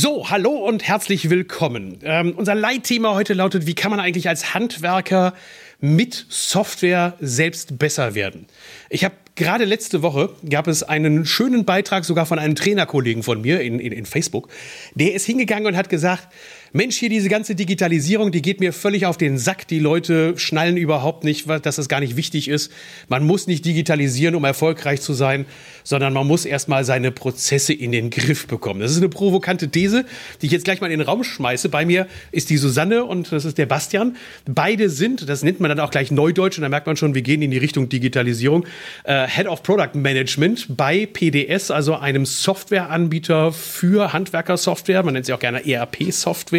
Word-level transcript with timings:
So, 0.00 0.30
hallo 0.30 0.50
und 0.50 0.86
herzlich 0.86 1.28
willkommen. 1.28 1.98
Ähm, 2.04 2.34
unser 2.36 2.54
Leitthema 2.54 3.14
heute 3.14 3.34
lautet, 3.34 3.66
wie 3.66 3.74
kann 3.74 3.90
man 3.90 3.98
eigentlich 3.98 4.28
als 4.28 4.54
Handwerker 4.54 5.34
mit 5.80 6.24
Software 6.28 7.14
selbst 7.18 7.80
besser 7.80 8.14
werden? 8.14 8.46
Ich 8.90 9.02
habe 9.02 9.16
gerade 9.34 9.64
letzte 9.64 10.00
Woche 10.00 10.30
gab 10.48 10.68
es 10.68 10.84
einen 10.84 11.26
schönen 11.26 11.64
Beitrag 11.64 12.04
sogar 12.04 12.26
von 12.26 12.38
einem 12.38 12.54
Trainerkollegen 12.54 13.24
von 13.24 13.40
mir 13.40 13.60
in, 13.60 13.80
in, 13.80 13.90
in 13.90 14.06
Facebook. 14.06 14.50
Der 14.94 15.14
ist 15.14 15.26
hingegangen 15.26 15.66
und 15.66 15.76
hat 15.76 15.88
gesagt, 15.88 16.28
Mensch, 16.72 16.98
hier 16.98 17.08
diese 17.08 17.30
ganze 17.30 17.54
Digitalisierung, 17.54 18.30
die 18.30 18.42
geht 18.42 18.60
mir 18.60 18.74
völlig 18.74 19.06
auf 19.06 19.16
den 19.16 19.38
Sack. 19.38 19.66
Die 19.68 19.78
Leute 19.78 20.34
schnallen 20.36 20.76
überhaupt 20.76 21.24
nicht, 21.24 21.48
dass 21.48 21.76
das 21.76 21.88
gar 21.88 22.00
nicht 22.00 22.16
wichtig 22.16 22.46
ist. 22.48 22.70
Man 23.08 23.24
muss 23.24 23.46
nicht 23.46 23.64
digitalisieren, 23.64 24.34
um 24.34 24.44
erfolgreich 24.44 25.00
zu 25.00 25.14
sein, 25.14 25.46
sondern 25.82 26.12
man 26.12 26.26
muss 26.26 26.44
erstmal 26.44 26.84
seine 26.84 27.10
Prozesse 27.10 27.72
in 27.72 27.90
den 27.90 28.10
Griff 28.10 28.46
bekommen. 28.46 28.80
Das 28.80 28.90
ist 28.90 28.98
eine 28.98 29.08
provokante 29.08 29.70
These, 29.70 30.04
die 30.42 30.46
ich 30.46 30.52
jetzt 30.52 30.64
gleich 30.64 30.82
mal 30.82 30.90
in 30.90 30.98
den 30.98 31.08
Raum 31.08 31.24
schmeiße. 31.24 31.70
Bei 31.70 31.86
mir 31.86 32.06
ist 32.32 32.50
die 32.50 32.58
Susanne 32.58 33.04
und 33.04 33.32
das 33.32 33.46
ist 33.46 33.56
der 33.56 33.66
Bastian. 33.66 34.16
Beide 34.44 34.90
sind, 34.90 35.26
das 35.26 35.42
nennt 35.42 35.60
man 35.60 35.70
dann 35.70 35.80
auch 35.80 35.90
gleich 35.90 36.10
Neudeutsch 36.10 36.58
und 36.58 36.62
da 36.62 36.68
merkt 36.68 36.86
man 36.86 36.98
schon, 36.98 37.14
wir 37.14 37.22
gehen 37.22 37.40
in 37.40 37.50
die 37.50 37.58
Richtung 37.58 37.88
Digitalisierung. 37.88 38.66
Äh, 39.04 39.26
Head 39.26 39.46
of 39.46 39.62
Product 39.62 39.94
Management 39.94 40.76
bei 40.76 41.06
PDS, 41.06 41.70
also 41.70 41.94
einem 41.94 42.26
Softwareanbieter 42.26 43.52
für 43.52 44.12
Handwerkersoftware. 44.12 45.02
Man 45.02 45.14
nennt 45.14 45.24
sie 45.24 45.32
auch 45.32 45.40
gerne 45.40 45.66
ERP-Software. 45.66 46.57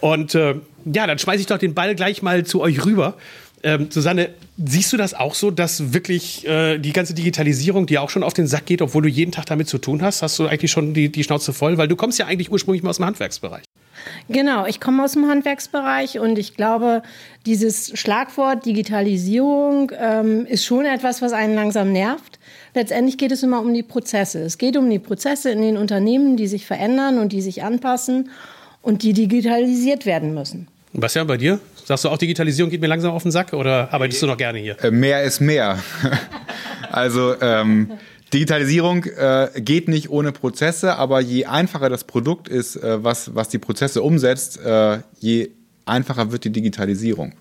Und 0.00 0.34
äh, 0.34 0.54
ja, 0.84 1.06
dann 1.06 1.18
schmeiße 1.18 1.40
ich 1.40 1.46
doch 1.46 1.58
den 1.58 1.74
Ball 1.74 1.94
gleich 1.94 2.22
mal 2.22 2.44
zu 2.44 2.60
euch 2.60 2.84
rüber. 2.84 3.14
Ähm, 3.62 3.88
Susanne, 3.90 4.30
siehst 4.56 4.92
du 4.92 4.96
das 4.96 5.12
auch 5.12 5.34
so, 5.34 5.50
dass 5.50 5.92
wirklich 5.92 6.46
äh, 6.46 6.78
die 6.78 6.92
ganze 6.92 7.12
Digitalisierung 7.12 7.86
dir 7.86 8.00
auch 8.00 8.08
schon 8.08 8.22
auf 8.22 8.32
den 8.32 8.46
Sack 8.46 8.64
geht, 8.64 8.80
obwohl 8.80 9.02
du 9.02 9.08
jeden 9.08 9.32
Tag 9.32 9.46
damit 9.46 9.68
zu 9.68 9.78
tun 9.78 10.00
hast? 10.00 10.22
Hast 10.22 10.38
du 10.38 10.46
eigentlich 10.46 10.70
schon 10.70 10.94
die, 10.94 11.10
die 11.10 11.24
Schnauze 11.24 11.52
voll? 11.52 11.76
Weil 11.76 11.88
du 11.88 11.96
kommst 11.96 12.18
ja 12.18 12.26
eigentlich 12.26 12.50
ursprünglich 12.50 12.82
mal 12.82 12.90
aus 12.90 12.96
dem 12.96 13.06
Handwerksbereich. 13.06 13.64
Genau, 14.30 14.64
ich 14.64 14.80
komme 14.80 15.04
aus 15.04 15.12
dem 15.12 15.28
Handwerksbereich 15.28 16.18
und 16.18 16.38
ich 16.38 16.56
glaube, 16.56 17.02
dieses 17.44 17.98
Schlagwort 17.98 18.64
Digitalisierung 18.64 19.92
ähm, 19.98 20.46
ist 20.46 20.64
schon 20.64 20.86
etwas, 20.86 21.20
was 21.20 21.32
einen 21.32 21.54
langsam 21.54 21.92
nervt. 21.92 22.38
Letztendlich 22.74 23.18
geht 23.18 23.32
es 23.32 23.42
immer 23.42 23.60
um 23.60 23.74
die 23.74 23.82
Prozesse. 23.82 24.40
Es 24.40 24.56
geht 24.56 24.78
um 24.78 24.88
die 24.88 24.98
Prozesse 24.98 25.50
in 25.50 25.60
den 25.60 25.76
Unternehmen, 25.76 26.38
die 26.38 26.46
sich 26.46 26.64
verändern 26.64 27.18
und 27.18 27.32
die 27.32 27.42
sich 27.42 27.62
anpassen 27.62 28.30
und 28.82 29.02
die 29.02 29.12
digitalisiert 29.12 30.06
werden 30.06 30.34
müssen. 30.34 30.68
Was 30.92 31.14
ja 31.14 31.24
bei 31.24 31.36
dir? 31.36 31.60
Sagst 31.84 32.04
du 32.04 32.08
auch, 32.08 32.18
Digitalisierung 32.18 32.70
geht 32.70 32.80
mir 32.80 32.88
langsam 32.88 33.12
auf 33.12 33.22
den 33.22 33.32
Sack 33.32 33.52
oder 33.52 33.92
arbeitest 33.92 34.22
du 34.22 34.26
noch 34.26 34.36
gerne 34.36 34.58
hier? 34.58 34.76
Äh, 34.82 34.90
mehr 34.90 35.22
ist 35.22 35.40
mehr. 35.40 35.78
also 36.90 37.34
ähm, 37.40 37.92
Digitalisierung 38.32 39.04
äh, 39.04 39.48
geht 39.56 39.88
nicht 39.88 40.10
ohne 40.10 40.32
Prozesse, 40.32 40.96
aber 40.96 41.20
je 41.20 41.46
einfacher 41.46 41.88
das 41.88 42.04
Produkt 42.04 42.48
ist, 42.48 42.76
äh, 42.76 43.02
was, 43.02 43.34
was 43.34 43.48
die 43.48 43.58
Prozesse 43.58 44.02
umsetzt, 44.02 44.60
äh, 44.64 44.98
je 45.18 45.50
einfacher 45.84 46.30
wird 46.32 46.44
die 46.44 46.50
Digitalisierung. 46.50 47.32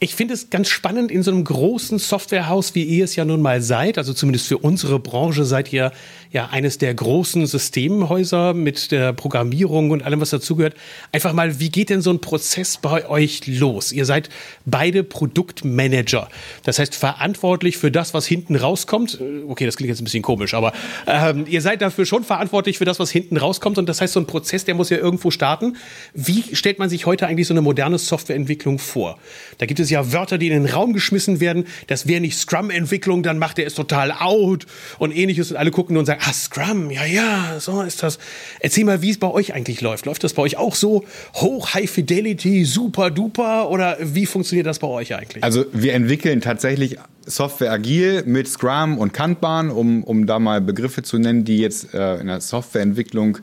Ich 0.00 0.14
finde 0.14 0.34
es 0.34 0.48
ganz 0.48 0.68
spannend 0.68 1.10
in 1.10 1.24
so 1.24 1.32
einem 1.32 1.42
großen 1.42 1.98
Softwarehaus, 1.98 2.76
wie 2.76 2.84
ihr 2.84 3.04
es 3.04 3.16
ja 3.16 3.24
nun 3.24 3.42
mal 3.42 3.60
seid. 3.60 3.98
Also 3.98 4.12
zumindest 4.12 4.46
für 4.46 4.58
unsere 4.58 5.00
Branche 5.00 5.44
seid 5.44 5.72
ihr 5.72 5.90
ja 6.30 6.50
eines 6.50 6.78
der 6.78 6.94
großen 6.94 7.44
Systemhäuser 7.48 8.54
mit 8.54 8.92
der 8.92 9.12
Programmierung 9.12 9.90
und 9.90 10.04
allem, 10.04 10.20
was 10.20 10.30
dazugehört. 10.30 10.74
Einfach 11.10 11.32
mal, 11.32 11.58
wie 11.58 11.70
geht 11.70 11.90
denn 11.90 12.00
so 12.00 12.10
ein 12.10 12.20
Prozess 12.20 12.76
bei 12.76 13.08
euch 13.08 13.48
los? 13.48 13.90
Ihr 13.90 14.04
seid 14.04 14.28
beide 14.64 15.02
Produktmanager. 15.02 16.28
Das 16.62 16.78
heißt, 16.78 16.94
verantwortlich 16.94 17.76
für 17.76 17.90
das, 17.90 18.14
was 18.14 18.24
hinten 18.24 18.54
rauskommt. 18.54 19.18
Okay, 19.48 19.66
das 19.66 19.76
klingt 19.76 19.88
jetzt 19.88 20.00
ein 20.00 20.04
bisschen 20.04 20.22
komisch, 20.22 20.54
aber 20.54 20.74
ähm, 21.08 21.44
ihr 21.48 21.60
seid 21.60 21.82
dafür 21.82 22.06
schon 22.06 22.22
verantwortlich 22.22 22.78
für 22.78 22.84
das, 22.84 23.00
was 23.00 23.10
hinten 23.10 23.36
rauskommt. 23.36 23.78
Und 23.78 23.88
das 23.88 24.00
heißt, 24.00 24.12
so 24.12 24.20
ein 24.20 24.26
Prozess, 24.26 24.64
der 24.64 24.76
muss 24.76 24.90
ja 24.90 24.98
irgendwo 24.98 25.32
starten. 25.32 25.76
Wie 26.14 26.54
stellt 26.54 26.78
man 26.78 26.88
sich 26.88 27.04
heute 27.04 27.26
eigentlich 27.26 27.48
so 27.48 27.54
eine 27.54 27.62
moderne 27.62 27.98
Softwareentwicklung 27.98 28.78
vor? 28.78 29.18
Da 29.56 29.66
gibt 29.66 29.80
es 29.80 29.87
ja 29.90 30.12
Wörter, 30.12 30.38
die 30.38 30.48
in 30.48 30.64
den 30.64 30.72
Raum 30.72 30.92
geschmissen 30.92 31.40
werden. 31.40 31.66
Das 31.86 32.06
wäre 32.06 32.20
nicht 32.20 32.38
Scrum-Entwicklung, 32.38 33.22
dann 33.22 33.38
macht 33.38 33.58
er 33.58 33.66
es 33.66 33.74
total 33.74 34.12
out 34.12 34.66
und 34.98 35.14
ähnliches. 35.14 35.50
Und 35.50 35.56
alle 35.56 35.70
gucken 35.70 35.96
und 35.96 36.06
sagen, 36.06 36.20
ah, 36.24 36.32
Scrum, 36.32 36.90
ja, 36.90 37.04
ja, 37.04 37.60
so 37.60 37.82
ist 37.82 38.02
das. 38.02 38.18
Erzähl 38.60 38.84
mal, 38.84 39.02
wie 39.02 39.10
es 39.10 39.18
bei 39.18 39.28
euch 39.28 39.54
eigentlich 39.54 39.80
läuft. 39.80 40.06
Läuft 40.06 40.24
das 40.24 40.34
bei 40.34 40.42
euch 40.42 40.56
auch 40.56 40.74
so 40.74 41.04
hoch, 41.34 41.74
High 41.74 41.90
Fidelity, 41.90 42.64
super 42.64 43.10
duper 43.10 43.70
oder 43.70 43.96
wie 44.00 44.26
funktioniert 44.26 44.66
das 44.66 44.78
bei 44.78 44.88
euch 44.88 45.14
eigentlich? 45.14 45.42
Also 45.42 45.64
wir 45.72 45.94
entwickeln 45.94 46.40
tatsächlich 46.40 46.98
Software 47.26 47.72
agil 47.72 48.22
mit 48.26 48.48
Scrum 48.48 48.98
und 48.98 49.12
Kanban, 49.12 49.70
um, 49.70 50.02
um 50.04 50.26
da 50.26 50.38
mal 50.38 50.60
Begriffe 50.60 51.02
zu 51.02 51.18
nennen, 51.18 51.44
die 51.44 51.58
jetzt 51.58 51.94
äh, 51.94 52.16
in 52.16 52.26
der 52.26 52.40
Softwareentwicklung 52.40 53.38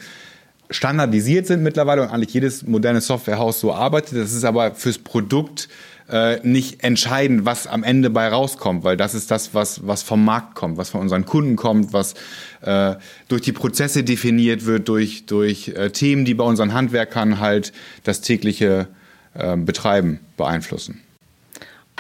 standardisiert 0.69 1.45
sind 1.47 1.61
mittlerweile 1.61 2.01
und 2.01 2.09
eigentlich 2.09 2.33
jedes 2.33 2.63
moderne 2.63 3.01
Softwarehaus 3.01 3.59
so 3.59 3.73
arbeitet. 3.73 4.17
Das 4.17 4.33
ist 4.33 4.43
aber 4.43 4.73
fürs 4.73 4.97
Produkt 4.97 5.69
äh, 6.09 6.39
nicht 6.47 6.83
entscheidend, 6.83 7.45
was 7.45 7.67
am 7.67 7.83
Ende 7.83 8.09
bei 8.09 8.27
rauskommt, 8.27 8.83
weil 8.83 8.97
das 8.97 9.15
ist 9.15 9.31
das, 9.31 9.53
was, 9.53 9.87
was 9.87 10.03
vom 10.03 10.23
Markt 10.23 10.55
kommt, 10.55 10.77
was 10.77 10.89
von 10.89 11.01
unseren 11.01 11.25
Kunden 11.25 11.55
kommt, 11.55 11.93
was 11.93 12.13
äh, 12.61 12.95
durch 13.27 13.41
die 13.41 13.51
Prozesse 13.51 14.03
definiert 14.03 14.65
wird, 14.65 14.87
durch, 14.87 15.25
durch 15.25 15.69
äh, 15.69 15.89
Themen, 15.89 16.25
die 16.25 16.33
bei 16.33 16.43
unseren 16.43 16.73
Handwerkern 16.73 17.39
halt 17.39 17.73
das 18.03 18.21
tägliche 18.21 18.87
äh, 19.33 19.57
Betreiben 19.57 20.19
beeinflussen. 20.37 21.01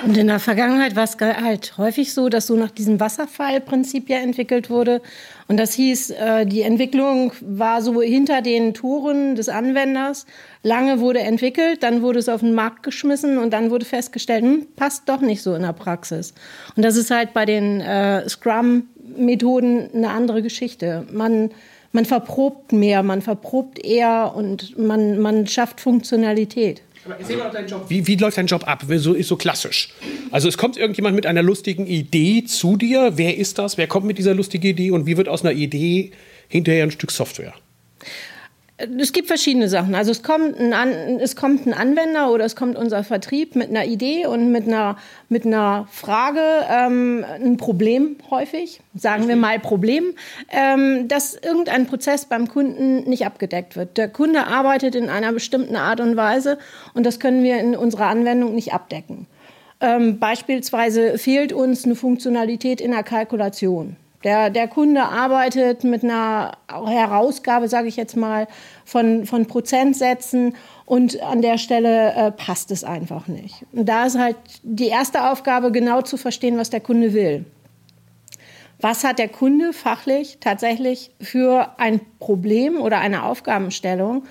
Und 0.03 0.17
in 0.17 0.27
der 0.27 0.39
Vergangenheit 0.39 0.97
war 0.97 1.05
es 1.05 1.15
halt 1.19 1.77
häufig 1.77 2.13
so, 2.13 2.27
dass 2.27 2.47
so 2.47 2.57
nach 2.57 2.71
diesem 2.71 2.99
Wasserfallprinzip 2.99 4.09
ja 4.09 4.17
entwickelt 4.17 4.69
wurde. 4.69 5.01
Und 5.47 5.57
das 5.57 5.73
hieß, 5.73 6.09
äh, 6.11 6.45
die 6.45 6.63
Entwicklung 6.63 7.31
war 7.39 7.81
so 7.81 8.01
hinter 8.01 8.41
den 8.41 8.73
Toren 8.73 9.35
des 9.35 9.47
Anwenders. 9.47 10.25
Lange 10.63 10.99
wurde 10.99 11.19
entwickelt, 11.19 11.81
dann 11.81 12.01
wurde 12.01 12.19
es 12.19 12.27
auf 12.27 12.41
den 12.41 12.53
Markt 12.53 12.83
geschmissen 12.83 13.37
und 13.37 13.51
dann 13.51 13.71
wurde 13.71 13.85
festgestellt, 13.85 14.43
hm, 14.43 14.67
passt 14.75 15.07
doch 15.07 15.21
nicht 15.21 15.41
so 15.41 15.55
in 15.55 15.61
der 15.61 15.73
Praxis. 15.73 16.33
Und 16.75 16.83
das 16.83 16.97
ist 16.97 17.09
halt 17.09 17.33
bei 17.33 17.45
den 17.45 17.79
äh, 17.79 18.27
Scrum-Methoden 18.27 19.91
eine 19.93 20.09
andere 20.09 20.41
Geschichte. 20.41 21.07
Man, 21.09 21.51
man 21.93 22.03
verprobt 22.03 22.73
mehr, 22.73 23.01
man 23.01 23.21
verprobt 23.21 23.79
eher 23.79 24.33
und 24.35 24.77
man, 24.77 25.19
man 25.19 25.47
schafft 25.47 25.79
Funktionalität. 25.79 26.81
Erzähl 27.07 27.37
mal 27.37 27.51
deinen 27.51 27.67
Job. 27.67 27.85
Wie, 27.87 28.07
wie 28.07 28.15
läuft 28.15 28.37
dein 28.37 28.47
Job 28.47 28.67
ab? 28.67 28.83
So 28.87 29.13
ist 29.13 29.27
so 29.27 29.35
klassisch. 29.35 29.89
Also 30.31 30.47
es 30.47 30.57
kommt 30.57 30.77
irgendjemand 30.77 31.15
mit 31.15 31.25
einer 31.25 31.43
lustigen 31.43 31.85
Idee 31.85 32.45
zu 32.45 32.77
dir. 32.77 33.13
Wer 33.15 33.37
ist 33.37 33.59
das? 33.59 33.77
Wer 33.77 33.87
kommt 33.87 34.05
mit 34.05 34.17
dieser 34.17 34.33
lustigen 34.33 34.65
Idee? 34.65 34.91
Und 34.91 35.05
wie 35.05 35.17
wird 35.17 35.29
aus 35.29 35.43
einer 35.43 35.53
Idee 35.53 36.11
hinterher 36.47 36.83
ein 36.83 36.91
Stück 36.91 37.11
Software? 37.11 37.53
Es 38.77 39.13
gibt 39.13 39.27
verschiedene 39.27 39.69
Sachen. 39.69 39.95
Also 39.95 40.11
es 40.11 40.21
kommt, 40.21 40.59
ein 40.59 40.73
An 40.73 40.89
es 41.21 41.37
kommt 41.37 41.65
ein 41.65 41.73
Anwender 41.73 42.29
oder 42.29 42.43
es 42.43 42.57
kommt 42.57 42.77
unser 42.77 43.05
Vertrieb 43.05 43.55
mit 43.55 43.69
einer 43.69 43.85
Idee 43.85 44.25
und 44.25 44.51
mit 44.51 44.67
einer, 44.67 44.97
mit 45.29 45.45
einer 45.45 45.87
Frage, 45.89 46.41
ähm, 46.69 47.23
ein 47.41 47.55
Problem 47.55 48.17
häufig, 48.29 48.81
sagen 48.93 49.29
wir 49.29 49.37
mal 49.37 49.59
Problem, 49.59 50.13
ähm, 50.51 51.07
dass 51.07 51.35
irgendein 51.35 51.87
Prozess 51.87 52.25
beim 52.25 52.49
Kunden 52.49 53.09
nicht 53.09 53.25
abgedeckt 53.25 53.77
wird. 53.77 53.97
Der 53.97 54.09
Kunde 54.09 54.45
arbeitet 54.45 54.95
in 54.95 55.09
einer 55.09 55.31
bestimmten 55.31 55.77
Art 55.77 56.01
und 56.01 56.17
Weise 56.17 56.57
und 56.93 57.05
das 57.05 57.21
können 57.21 57.43
wir 57.43 57.57
in 57.59 57.77
unserer 57.77 58.07
Anwendung 58.07 58.55
nicht 58.55 58.73
abdecken. 58.73 59.25
Ähm, 59.79 60.19
beispielsweise 60.19 61.17
fehlt 61.17 61.53
uns 61.53 61.85
eine 61.85 61.95
Funktionalität 61.95 62.81
in 62.81 62.91
der 62.91 63.03
Kalkulation. 63.03 63.95
Der, 64.25 64.49
der 64.49 64.67
Kunde 64.67 65.03
arbeitet 65.03 65.83
mit 65.83 66.03
einer 66.03 66.57
Herausgabe, 66.67 67.67
sage 67.67 67.87
ich 67.87 67.95
jetzt 67.95 68.17
mal, 68.17 68.47
von, 68.83 69.27
von 69.27 69.45
Prozentsätzen 69.45 70.55
und 70.85 71.21
an 71.21 71.43
der 71.43 71.59
Stelle 71.59 72.13
äh, 72.13 72.31
passt 72.31 72.71
es 72.71 72.83
einfach 72.83 73.27
nicht. 73.27 73.65
Und 73.71 73.87
da 73.87 74.07
ist 74.07 74.17
halt 74.17 74.35
die 74.63 74.87
erste 74.87 75.29
Aufgabe, 75.29 75.71
genau 75.71 76.01
zu 76.01 76.17
verstehen, 76.17 76.57
was 76.57 76.71
der 76.71 76.79
Kunde 76.79 77.13
will. 77.13 77.45
Was 78.81 79.03
hat 79.03 79.19
der 79.19 79.29
Kunde 79.29 79.73
fachlich 79.73 80.39
tatsächlich 80.41 81.11
für 81.21 81.75
ein 81.77 82.01
Problem 82.19 82.81
oder 82.81 82.97
eine 82.97 83.23
Aufgabenstellung? 83.23 84.23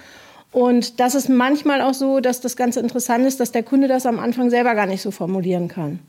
Und 0.51 0.99
das 0.99 1.15
ist 1.15 1.29
manchmal 1.29 1.81
auch 1.81 1.95
so, 1.95 2.19
dass 2.19 2.41
das 2.41 2.57
ganz 2.57 2.77
interessant 2.77 3.27
ist, 3.27 3.39
dass 3.39 3.53
der 3.53 3.63
Kunde 3.63 3.87
das 3.87 4.07
am 4.07 4.19
Anfang 4.19 4.51
selber 4.51 4.75
gar 4.75 4.87
nicht 4.87 5.03
so 5.03 5.13
formulieren 5.13 5.69
kann. 5.69 6.01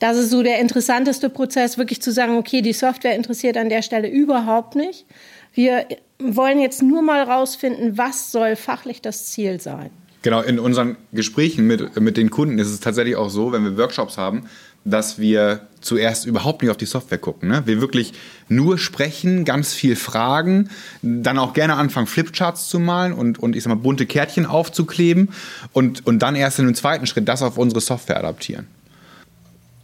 Das 0.00 0.16
ist 0.16 0.30
so 0.30 0.42
der 0.42 0.58
interessanteste 0.58 1.28
Prozess, 1.28 1.78
wirklich 1.78 2.02
zu 2.02 2.10
sagen, 2.10 2.36
okay, 2.36 2.62
die 2.62 2.72
Software 2.72 3.14
interessiert 3.14 3.56
an 3.56 3.68
der 3.68 3.82
Stelle 3.82 4.08
überhaupt 4.08 4.74
nicht. 4.74 5.04
Wir 5.52 5.86
wollen 6.18 6.58
jetzt 6.58 6.82
nur 6.82 7.02
mal 7.02 7.22
rausfinden, 7.22 7.98
was 7.98 8.32
soll 8.32 8.56
fachlich 8.56 9.02
das 9.02 9.26
Ziel 9.26 9.60
sein. 9.60 9.90
Genau, 10.22 10.40
in 10.40 10.58
unseren 10.58 10.96
Gesprächen 11.12 11.66
mit, 11.66 11.98
mit 12.00 12.16
den 12.16 12.30
Kunden 12.30 12.58
ist 12.58 12.68
es 12.68 12.80
tatsächlich 12.80 13.16
auch 13.16 13.30
so, 13.30 13.52
wenn 13.52 13.62
wir 13.64 13.76
Workshops 13.76 14.18
haben, 14.18 14.44
dass 14.84 15.18
wir 15.18 15.66
zuerst 15.80 16.24
überhaupt 16.24 16.62
nicht 16.62 16.70
auf 16.70 16.76
die 16.78 16.86
Software 16.86 17.18
gucken. 17.18 17.50
Ne? 17.50 17.62
Wir 17.66 17.82
wirklich 17.82 18.14
nur 18.48 18.78
sprechen, 18.78 19.44
ganz 19.44 19.74
viel 19.74 19.96
fragen, 19.96 20.70
dann 21.02 21.38
auch 21.38 21.52
gerne 21.52 21.74
anfangen, 21.74 22.06
Flipcharts 22.06 22.68
zu 22.68 22.78
malen 22.78 23.12
und, 23.12 23.38
und 23.38 23.54
ich 23.54 23.62
sag 23.62 23.70
mal, 23.70 23.80
bunte 23.80 24.06
Kärtchen 24.06 24.46
aufzukleben 24.46 25.28
und, 25.72 26.06
und 26.06 26.20
dann 26.20 26.36
erst 26.36 26.58
in 26.58 26.66
einem 26.66 26.74
zweiten 26.74 27.06
Schritt 27.06 27.28
das 27.28 27.42
auf 27.42 27.58
unsere 27.58 27.80
Software 27.80 28.18
adaptieren. 28.18 28.66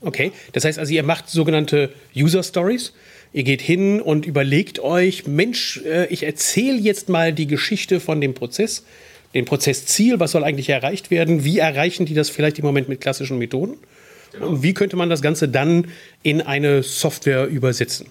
Okay, 0.00 0.32
das 0.52 0.64
heißt 0.64 0.78
also, 0.78 0.92
ihr 0.92 1.02
macht 1.02 1.28
sogenannte 1.28 1.90
User 2.14 2.42
Stories. 2.42 2.92
Ihr 3.32 3.44
geht 3.44 3.60
hin 3.60 4.00
und 4.00 4.24
überlegt 4.24 4.78
euch, 4.78 5.26
Mensch, 5.26 5.80
äh, 5.84 6.06
ich 6.06 6.22
erzähle 6.22 6.78
jetzt 6.78 7.08
mal 7.08 7.32
die 7.32 7.46
Geschichte 7.46 8.00
von 8.00 8.20
dem 8.20 8.34
Prozess, 8.34 8.84
den 9.34 9.44
Prozessziel, 9.44 10.20
was 10.20 10.30
soll 10.30 10.44
eigentlich 10.44 10.68
erreicht 10.68 11.10
werden, 11.10 11.44
wie 11.44 11.58
erreichen 11.58 12.06
die 12.06 12.14
das 12.14 12.30
vielleicht 12.30 12.58
im 12.58 12.64
Moment 12.64 12.88
mit 12.88 13.00
klassischen 13.00 13.38
Methoden 13.38 13.76
genau. 14.32 14.48
und 14.48 14.62
wie 14.62 14.74
könnte 14.74 14.96
man 14.96 15.10
das 15.10 15.22
Ganze 15.22 15.48
dann 15.48 15.88
in 16.22 16.40
eine 16.40 16.82
Software 16.82 17.46
übersetzen. 17.46 18.06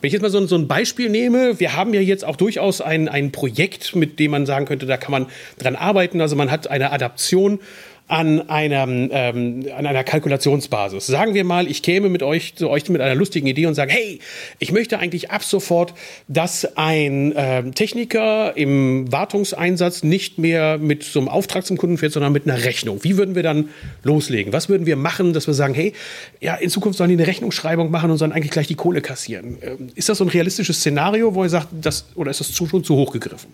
Wenn 0.00 0.08
ich 0.08 0.12
jetzt 0.12 0.22
mal 0.22 0.30
so, 0.30 0.44
so, 0.46 0.56
ein 0.56 0.68
Beispiel 0.68 1.08
nehme, 1.08 1.60
wir 1.60 1.76
haben 1.76 1.94
ja 1.94 2.00
jetzt 2.00 2.24
auch 2.24 2.36
durchaus 2.36 2.80
ein, 2.80 3.08
ein 3.08 3.32
Projekt, 3.32 3.94
mit 3.94 4.18
dem 4.18 4.32
man 4.32 4.46
sagen 4.46 4.66
könnte, 4.66 4.86
da 4.86 4.96
kann 4.96 5.12
man 5.12 5.26
dran 5.58 5.76
arbeiten. 5.76 6.20
Also 6.20 6.36
man 6.36 6.50
hat 6.50 6.68
eine 6.68 6.92
Adaption 6.92 7.60
an 8.08 8.48
einer, 8.50 8.82
ähm, 8.88 9.66
an 9.76 9.86
einer 9.86 10.04
Kalkulationsbasis. 10.04 11.06
Sagen 11.06 11.34
wir 11.34 11.44
mal, 11.44 11.66
ich 11.66 11.82
käme 11.82 12.08
mit 12.08 12.22
euch 12.22 12.54
zu 12.56 12.68
euch 12.68 12.88
mit 12.88 13.00
einer 13.00 13.14
lustigen 13.14 13.46
Idee 13.46 13.66
und 13.66 13.74
sage, 13.74 13.92
hey, 13.92 14.18
ich 14.58 14.70
möchte 14.70 14.98
eigentlich 14.98 15.30
ab 15.30 15.42
sofort, 15.42 15.94
dass 16.28 16.76
ein 16.76 17.32
äh, 17.32 17.70
Techniker 17.70 18.56
im 18.56 19.10
Wartungseinsatz 19.10 20.02
nicht 20.02 20.38
mehr 20.38 20.78
mit 20.78 21.04
so 21.04 21.20
einem 21.20 21.28
Auftrag 21.28 21.64
zum 21.64 21.78
Kunden 21.78 21.96
fährt, 21.96 22.12
sondern 22.12 22.32
mit 22.32 22.46
einer 22.46 22.64
Rechnung. 22.64 23.02
Wie 23.02 23.16
würden 23.16 23.34
wir 23.34 23.42
dann 23.42 23.70
loslegen? 24.02 24.52
Was 24.52 24.68
würden 24.68 24.84
wir 24.84 24.96
machen, 24.96 25.32
dass 25.32 25.46
wir 25.46 25.54
sagen, 25.54 25.72
hey, 25.72 25.94
ja, 26.40 26.54
in 26.56 26.68
Zukunft 26.68 26.98
sollen 26.98 27.10
die 27.10 27.16
eine 27.16 27.26
Rechnungsschreibung 27.26 27.90
machen 27.90 28.10
und 28.10 28.18
sollen 28.18 28.32
eigentlich 28.32 28.50
gleich 28.50 28.66
die 28.66 28.74
Kohle 28.74 29.00
kassieren? 29.00 29.58
Ähm, 29.62 29.88
ist 29.94 30.08
das 30.08 30.18
so 30.18 30.24
ein 30.24 30.28
realistisches 30.28 30.80
Szenario, 30.80 31.34
wo 31.34 31.44
ihr 31.44 31.50
sagt, 31.50 31.68
das, 31.80 32.06
oder 32.14 32.30
ist 32.30 32.40
das 32.40 32.52
zu, 32.52 32.66
schon 32.66 32.84
zu 32.84 32.96
hoch 32.96 33.12
gegriffen? 33.12 33.48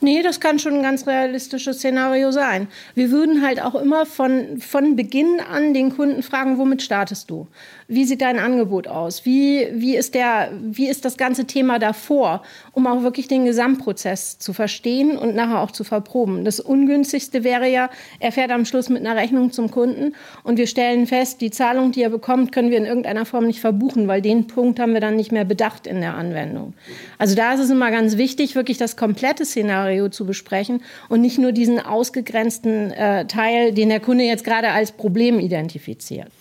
Nee, 0.00 0.22
das 0.22 0.40
kann 0.40 0.58
schon 0.58 0.74
ein 0.74 0.82
ganz 0.82 1.06
realistisches 1.06 1.78
Szenario 1.78 2.30
sein. 2.30 2.68
Wir 2.94 3.10
würden 3.10 3.42
halt 3.42 3.62
auch 3.62 3.74
immer 3.74 4.06
von, 4.06 4.60
von 4.60 4.96
Beginn 4.96 5.40
an 5.40 5.74
den 5.74 5.96
Kunden 5.96 6.22
fragen, 6.22 6.58
womit 6.58 6.82
startest 6.82 7.30
du? 7.30 7.46
Wie 7.88 8.04
sieht 8.04 8.20
dein 8.20 8.40
Angebot 8.40 8.88
aus? 8.88 9.24
Wie, 9.24 9.68
wie, 9.72 9.94
ist 9.94 10.16
der, 10.16 10.50
wie 10.60 10.88
ist 10.88 11.04
das 11.04 11.16
ganze 11.16 11.44
Thema 11.44 11.78
davor, 11.78 12.42
um 12.72 12.88
auch 12.88 13.04
wirklich 13.04 13.28
den 13.28 13.44
Gesamtprozess 13.44 14.40
zu 14.40 14.52
verstehen 14.52 15.16
und 15.16 15.36
nachher 15.36 15.60
auch 15.60 15.70
zu 15.70 15.84
verproben? 15.84 16.44
Das 16.44 16.58
Ungünstigste 16.58 17.44
wäre 17.44 17.70
ja, 17.70 17.88
er 18.18 18.32
fährt 18.32 18.50
am 18.50 18.64
Schluss 18.64 18.88
mit 18.88 19.06
einer 19.06 19.14
Rechnung 19.14 19.52
zum 19.52 19.70
Kunden 19.70 20.16
und 20.42 20.58
wir 20.58 20.66
stellen 20.66 21.06
fest, 21.06 21.40
die 21.40 21.52
Zahlung, 21.52 21.92
die 21.92 22.02
er 22.02 22.10
bekommt, 22.10 22.50
können 22.50 22.70
wir 22.70 22.78
in 22.78 22.86
irgendeiner 22.86 23.24
Form 23.24 23.46
nicht 23.46 23.60
verbuchen, 23.60 24.08
weil 24.08 24.20
den 24.20 24.48
Punkt 24.48 24.80
haben 24.80 24.92
wir 24.92 25.00
dann 25.00 25.14
nicht 25.14 25.30
mehr 25.30 25.44
bedacht 25.44 25.86
in 25.86 26.00
der 26.00 26.14
Anwendung. 26.14 26.74
Also 27.18 27.36
da 27.36 27.54
ist 27.54 27.60
es 27.60 27.70
immer 27.70 27.92
ganz 27.92 28.16
wichtig, 28.16 28.56
wirklich 28.56 28.78
das 28.78 28.96
komplette 28.96 29.44
Szenario 29.44 30.08
zu 30.08 30.26
besprechen 30.26 30.82
und 31.08 31.20
nicht 31.20 31.38
nur 31.38 31.52
diesen 31.52 31.78
ausgegrenzten 31.78 32.90
äh, 32.90 33.28
Teil, 33.28 33.72
den 33.72 33.90
der 33.90 34.00
Kunde 34.00 34.24
jetzt 34.24 34.42
gerade 34.42 34.70
als 34.70 34.90
Problem 34.90 35.38
identifiziert. 35.38 36.32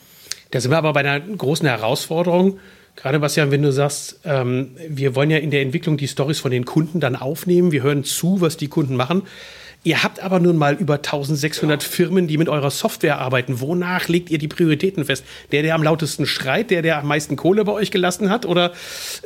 Da 0.52 0.60
sind 0.60 0.72
wir 0.72 0.78
aber 0.78 0.94
bei 0.94 1.02
einer 1.02 1.20
großen 1.20 1.68
Herausforderung. 1.68 2.60
Gerade 2.96 3.20
Bastian, 3.20 3.52
wenn 3.52 3.62
du 3.62 3.72
sagst, 3.72 4.22
ähm, 4.24 4.72
wir 4.88 5.16
wollen 5.16 5.30
ja 5.30 5.38
in 5.38 5.52
der 5.52 5.62
Entwicklung 5.62 5.98
die 5.98 6.08
Stories 6.08 6.40
von 6.40 6.52
den 6.52 6.66
Kunden 6.66 7.00
dann 7.00 7.16
aufnehmen. 7.16 7.72
Wir 7.72 7.84
hören 7.84 8.04
zu, 8.04 8.40
was 8.40 8.56
die 8.58 8.68
Kunden 8.68 8.96
machen. 8.96 9.24
Ihr 9.86 10.02
habt 10.02 10.20
aber 10.20 10.40
nun 10.40 10.58
mal 10.58 10.74
über 10.74 10.96
1600 10.96 11.84
ja. 11.84 11.88
Firmen, 11.88 12.28
die 12.28 12.40
mit 12.40 12.50
eurer 12.50 12.72
Software 12.72 13.20
arbeiten. 13.20 13.62
Wonach 13.62 14.08
legt 14.08 14.32
ihr 14.32 14.40
die 14.40 14.48
Prioritäten 14.48 15.06
fest? 15.06 15.24
Der, 15.52 15.62
der 15.62 15.76
am 15.76 15.84
lautesten 15.84 16.26
schreit, 16.26 16.72
der, 16.72 16.82
der 16.82 16.98
am 16.98 17.08
meisten 17.08 17.36
Kohle 17.36 17.64
bei 17.66 17.72
euch 17.72 17.92
gelassen 17.92 18.32
hat? 18.32 18.48
Oder 18.48 18.72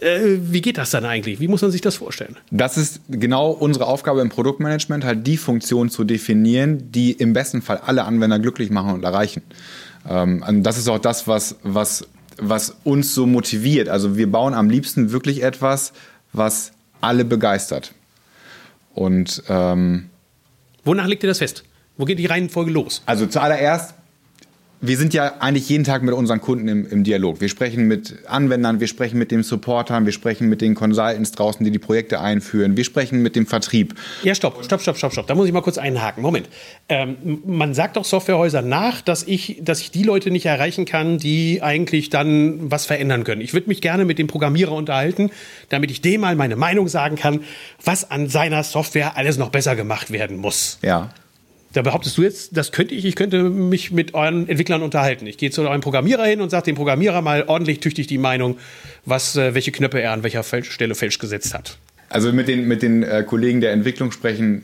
äh, 0.01 0.19
wie 0.42 0.60
geht 0.60 0.77
das 0.77 0.89
dann 0.89 1.06
eigentlich? 1.06 1.39
Wie 1.39 1.48
muss 1.48 1.62
man 1.62 1.71
sich 1.71 1.80
das 1.80 1.95
vorstellen? 1.95 2.36
Das 2.51 2.75
ist 2.75 3.00
genau 3.07 3.51
unsere 3.51 3.88
Aufgabe 3.88 4.19
im 4.19 4.27
Produktmanagement, 4.27 5.06
halt 5.06 5.25
die 5.25 5.38
Funktion 5.38 5.89
zu 5.89 6.04
definieren, 6.04 6.92
die 6.92 7.13
im 7.13 7.31
besten 7.31 7.62
Fall 7.62 7.77
alle 7.77 8.04
Anwender 8.04 8.38
glücklich 8.38 8.69
machen 8.69 8.94
und 8.94 9.06
erreichen. 9.06 9.44
Ähm, 10.07 10.63
das 10.63 10.78
ist 10.78 10.88
auch 10.88 11.00
das, 11.00 11.28
was, 11.28 11.56
was, 11.63 12.07
was 12.38 12.75
uns 12.84 13.13
so 13.13 13.25
motiviert. 13.25 13.90
Also 13.90 14.18
wir 14.18 14.31
bauen 14.31 14.54
am 14.54 14.69
liebsten 14.69 15.12
wirklich 15.12 15.44
etwas, 15.44 15.94
was 16.34 16.72
alle 17.01 17.25
begeistert. 17.25 17.94
Und 18.94 19.44
ähm, 19.50 20.10
wonach 20.84 21.07
legt 21.07 21.24
ihr 21.24 21.30
das 21.30 21.40
fest? 21.40 21.63
Wo 21.98 22.06
geht 22.06 22.19
die 22.19 22.25
Reihenfolge 22.25 22.72
los? 22.72 23.01
Also 23.06 23.25
zuallererst 23.28 23.94
wir 24.81 24.98
sind 24.98 25.14
ja 25.14 25.34
eigentlich 25.40 25.68
jeden 25.68 25.84
Tag 25.84 26.04
mit 26.04 26.14
unseren 26.14 26.40
Kunden 26.40 26.68
im, 26.70 26.88
im, 26.90 27.04
Dialog. 27.04 27.42
Wir 27.42 27.50
sprechen 27.50 27.88
mit 27.88 28.16
Anwendern, 28.28 28.80
wir 28.80 28.88
sprechen 28.88 29.20
mit 29.20 29.30
den 29.30 29.44
Supportern, 29.44 30.06
wir 30.06 30.14
sprechen 30.14 30.48
mit 30.48 30.62
den 30.62 30.74
Consultants 30.74 31.34
draußen, 31.34 31.66
die 31.66 31.72
die 31.72 31.80
Projekte 31.80 32.22
einführen, 32.22 32.78
wir 32.78 32.86
sprechen 32.86 33.22
mit 33.22 33.36
dem 33.36 33.46
Vertrieb. 33.46 33.96
Ja, 34.24 34.34
stopp, 34.36 34.64
stopp, 34.64 34.81
stopp, 34.81 34.98
stopp, 34.98 35.12
stopp. 35.12 35.28
Da 35.28 35.36
muss 35.36 35.48
ich 35.48 35.54
mal 35.54 35.62
kurz 35.62 35.78
einhaken. 35.78 36.24
Moment. 36.24 36.48
Ähm, 36.88 37.42
man 37.46 37.74
sagt 37.74 37.98
doch 37.98 38.06
Softwarehäusern 38.06 38.70
nach, 38.70 39.02
dass 39.02 39.24
ich, 39.24 39.60
dass 39.62 39.81
ich 39.81 39.92
die 39.92 40.04
Leute 40.04 40.31
nicht 40.31 40.46
erreichen 40.46 40.86
kann, 40.86 41.18
die 41.18 41.62
eigentlich 41.62 42.10
dann 42.10 42.72
was 42.72 42.86
verändern 42.86 43.26
können. 43.26 43.42
Ich 43.42 43.54
würde 43.54 43.68
mich 43.68 43.81
gerne 43.81 44.06
mit 44.06 44.18
dem 44.18 44.28
Programmierer 44.28 44.72
unterhalten, 44.72 45.30
damit 45.68 45.92
ich 45.92 46.00
dem 46.02 46.22
mal 46.22 46.36
meine 46.36 46.56
Meinung 46.56 46.88
sagen 46.88 47.18
kann, 47.18 47.42
was 47.84 48.10
an 48.10 48.30
seiner 48.30 48.64
Software 48.64 49.18
alles 49.18 49.38
noch 49.38 49.50
besser 49.50 49.76
gemacht 49.76 50.12
werden 50.12 50.38
muss. 50.38 50.80
Ja. 50.81 51.10
Da 51.74 51.83
behauptest 51.83 52.18
du 52.18 52.24
jetzt, 52.24 52.57
das 52.57 52.71
könnte 52.71 52.95
ich, 52.95 53.06
ich 53.06 53.16
könnte 53.16 53.44
mich 53.44 53.92
mit 53.92 54.16
euren 54.16 54.50
Entwicklern 54.50 54.81
unterhalten. 54.81 55.27
Ich 55.27 55.38
gehe 55.38 55.51
zu 55.51 55.62
eurem 55.62 55.81
Programmierer 55.81 56.25
hin 56.25 56.42
und 56.42 56.50
sage 56.50 56.66
dem 56.66 56.75
Programmierer 56.75 57.21
mal 57.21 57.44
ordentlich 57.48 57.80
tüchtig 57.80 58.07
die 58.07 58.18
Meinung, 58.18 58.57
was, 59.06 59.36
äh, 59.36 59.54
welche 59.54 59.71
Knöpfe 59.71 60.01
er 60.01 60.12
an 60.13 60.24
welcher 60.24 60.44
Stelle 60.44 60.95
falsch 60.95 61.19
gesetzt 61.19 61.54
hat. 61.54 61.77
Also 62.10 62.33
mit 62.33 62.48
den, 62.48 62.68
mit 62.68 62.81
den 62.81 63.04
äh, 63.04 63.24
Kollegen 63.24 63.62
der 63.62 63.71
Entwicklung 63.71 64.12
sprechen 64.12 64.63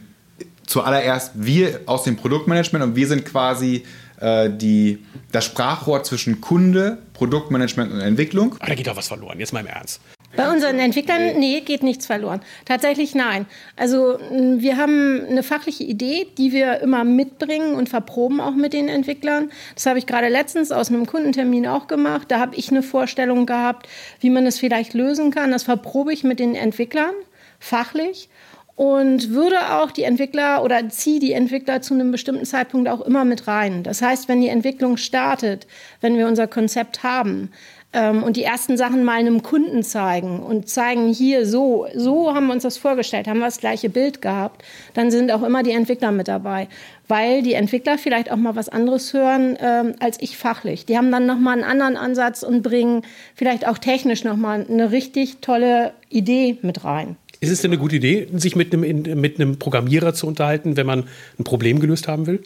zuallererst 0.66 1.34
wir 1.36 1.82
aus 1.86 2.04
dem 2.04 2.16
Produktmanagement 2.16 2.84
und 2.84 2.96
wir 2.96 3.08
sind 3.08 3.26
quasi 3.26 3.84
äh, 4.20 4.50
die, 4.50 5.00
das 5.32 5.46
Sprachrohr 5.46 6.04
zwischen 6.04 6.42
Kunde, 6.42 6.98
Produktmanagement 7.14 7.92
und 7.92 8.02
Entwicklung. 8.02 8.56
Ah, 8.60 8.68
da 8.68 8.76
geht 8.76 8.88
doch 8.88 8.98
was 8.98 9.08
verloren, 9.08 9.40
jetzt 9.40 9.54
mal 9.54 9.60
im 9.60 9.68
Ernst. 9.68 10.02
Bei 10.36 10.52
unseren 10.52 10.80
Entwicklern, 10.80 11.40
nee, 11.40 11.62
geht 11.62 11.84
nichts 11.84 12.06
verloren. 12.06 12.42
Tatsächlich 12.66 13.16
nein. 13.16 13.46
Also 13.76 14.18
wir 14.30 14.78
haben 14.78 15.26
eine 15.30 15.44
fachliche 15.44 15.84
Idee, 15.84 16.28
die 16.38 16.52
wir 16.52 16.82
immer 16.82 17.04
mitbringen 17.04 17.76
und 17.76 17.90
verproben 17.90 18.42
auch 18.42 18.56
mit 18.56 18.74
den 18.74 18.90
Entwicklern. 18.90 19.52
Das 19.74 19.86
habe 19.86 20.00
ich 20.00 20.06
gerade 20.06 20.28
letztens 20.28 20.72
aus 20.72 20.90
einem 20.90 21.06
Kundentermin 21.06 21.68
auch 21.68 21.88
gemacht. 21.88 22.30
Da 22.30 22.40
habe 22.40 22.56
ich 22.56 22.70
eine 22.70 22.84
Vorstellung 22.84 23.46
gehabt, 23.46 23.88
wie 24.20 24.30
man 24.30 24.46
es 24.46 24.60
vielleicht 24.60 24.94
lösen 24.94 25.32
kann. 25.32 25.52
Das 25.52 25.64
verprobe 25.64 26.14
ich 26.14 26.24
mit 26.24 26.40
den 26.40 26.56
Entwicklern 26.56 27.14
fachlich 27.60 28.30
und 28.76 29.30
würde 29.30 29.74
auch 29.76 29.92
die 29.92 30.04
Entwickler 30.04 30.64
oder 30.64 30.90
ziehe 30.90 31.20
die 31.20 31.32
Entwickler 31.32 31.82
zu 31.82 31.94
einem 31.94 32.12
bestimmten 32.12 32.46
Zeitpunkt 32.46 32.90
auch 32.90 33.02
immer 33.02 33.24
mit 33.24 33.48
rein. 33.48 33.84
Das 33.84 34.02
heißt, 34.02 34.28
wenn 34.28 34.42
die 34.42 34.50
Entwicklung 34.50 34.98
startet, 34.98 35.66
wenn 36.02 36.18
wir 36.18 36.28
unser 36.28 36.48
Konzept 36.48 37.04
haben, 37.04 37.52
ähm, 37.96 38.22
und 38.24 38.36
die 38.36 38.44
ersten 38.44 38.78
Sachen 38.78 39.04
mal 39.04 39.14
einem 39.20 39.42
Kunden 39.42 39.82
zeigen 39.82 40.42
und 40.42 40.70
zeigen, 40.70 41.12
hier 41.14 41.46
so, 41.46 41.88
so 41.96 42.36
haben 42.36 42.48
wir 42.48 42.54
uns 42.54 42.64
das 42.64 42.78
vorgestellt, 42.78 43.28
haben 43.28 43.40
wir 43.40 43.46
das 43.46 43.60
gleiche 43.60 43.90
Bild 43.90 44.22
gehabt, 44.22 44.64
dann 44.94 45.10
sind 45.10 45.32
auch 45.32 45.42
immer 45.42 45.64
die 45.64 45.72
Entwickler 45.72 46.12
mit 46.12 46.28
dabei, 46.28 46.68
weil 47.08 47.42
die 47.42 47.54
Entwickler 47.54 47.98
vielleicht 47.98 48.32
auch 48.32 48.36
mal 48.36 48.56
was 48.56 48.70
anderes 48.70 49.14
hören 49.14 49.58
ähm, 49.62 49.94
als 50.00 50.18
ich 50.20 50.38
fachlich. 50.38 50.86
Die 50.86 50.98
haben 50.98 51.12
dann 51.12 51.26
nochmal 51.26 51.54
einen 51.54 51.64
anderen 51.64 51.96
Ansatz 51.96 52.44
und 52.44 52.62
bringen 52.62 53.04
vielleicht 53.34 53.66
auch 53.66 53.78
technisch 53.78 54.24
nochmal 54.26 54.66
eine 54.70 54.92
richtig 54.92 55.38
tolle 55.42 55.94
Idee 56.10 56.58
mit 56.62 56.84
rein. 56.84 57.16
Ist 57.40 57.52
es 57.52 57.62
denn 57.62 57.72
eine 57.72 57.80
gute 57.80 57.98
Idee, 57.98 58.28
sich 58.36 58.56
mit 58.56 58.74
einem, 58.74 59.20
mit 59.22 59.40
einem 59.40 59.58
Programmierer 59.58 60.14
zu 60.14 60.28
unterhalten, 60.28 60.78
wenn 60.78 60.86
man 60.86 61.06
ein 61.40 61.44
Problem 61.44 61.80
gelöst 61.80 62.08
haben 62.08 62.28
will? 62.28 62.42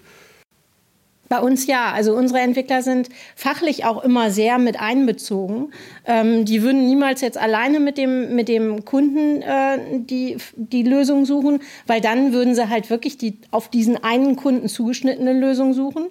Bei 1.29 1.39
uns 1.39 1.67
ja. 1.67 1.91
Also 1.93 2.13
unsere 2.15 2.39
Entwickler 2.39 2.81
sind 2.81 3.09
fachlich 3.36 3.86
auch 3.86 4.03
immer 4.03 4.31
sehr 4.31 4.57
mit 4.57 4.79
einbezogen. 4.79 5.71
Ähm, 6.05 6.43
die 6.43 6.63
würden 6.63 6.86
niemals 6.88 7.21
jetzt 7.21 7.38
alleine 7.38 7.79
mit 7.79 7.98
dem, 7.98 8.36
mit 8.36 8.50
dem 8.50 8.83
Kunden 8.83 9.41
äh, 9.43 9.77
die, 10.00 10.38
die 10.55 10.83
Lösung 10.83 11.25
suchen, 11.25 11.62
weil 11.88 12.01
dann 12.01 12.33
würden 12.33 12.55
sie 12.55 12.67
halt 12.67 12.89
wirklich 12.89 13.17
die 13.17 13.38
auf 13.51 13.69
diesen 13.69 14.03
einen 14.03 14.36
Kunden 14.36 14.67
zugeschnittene 14.67 15.33
Lösung 15.33 15.74
suchen. 15.74 16.07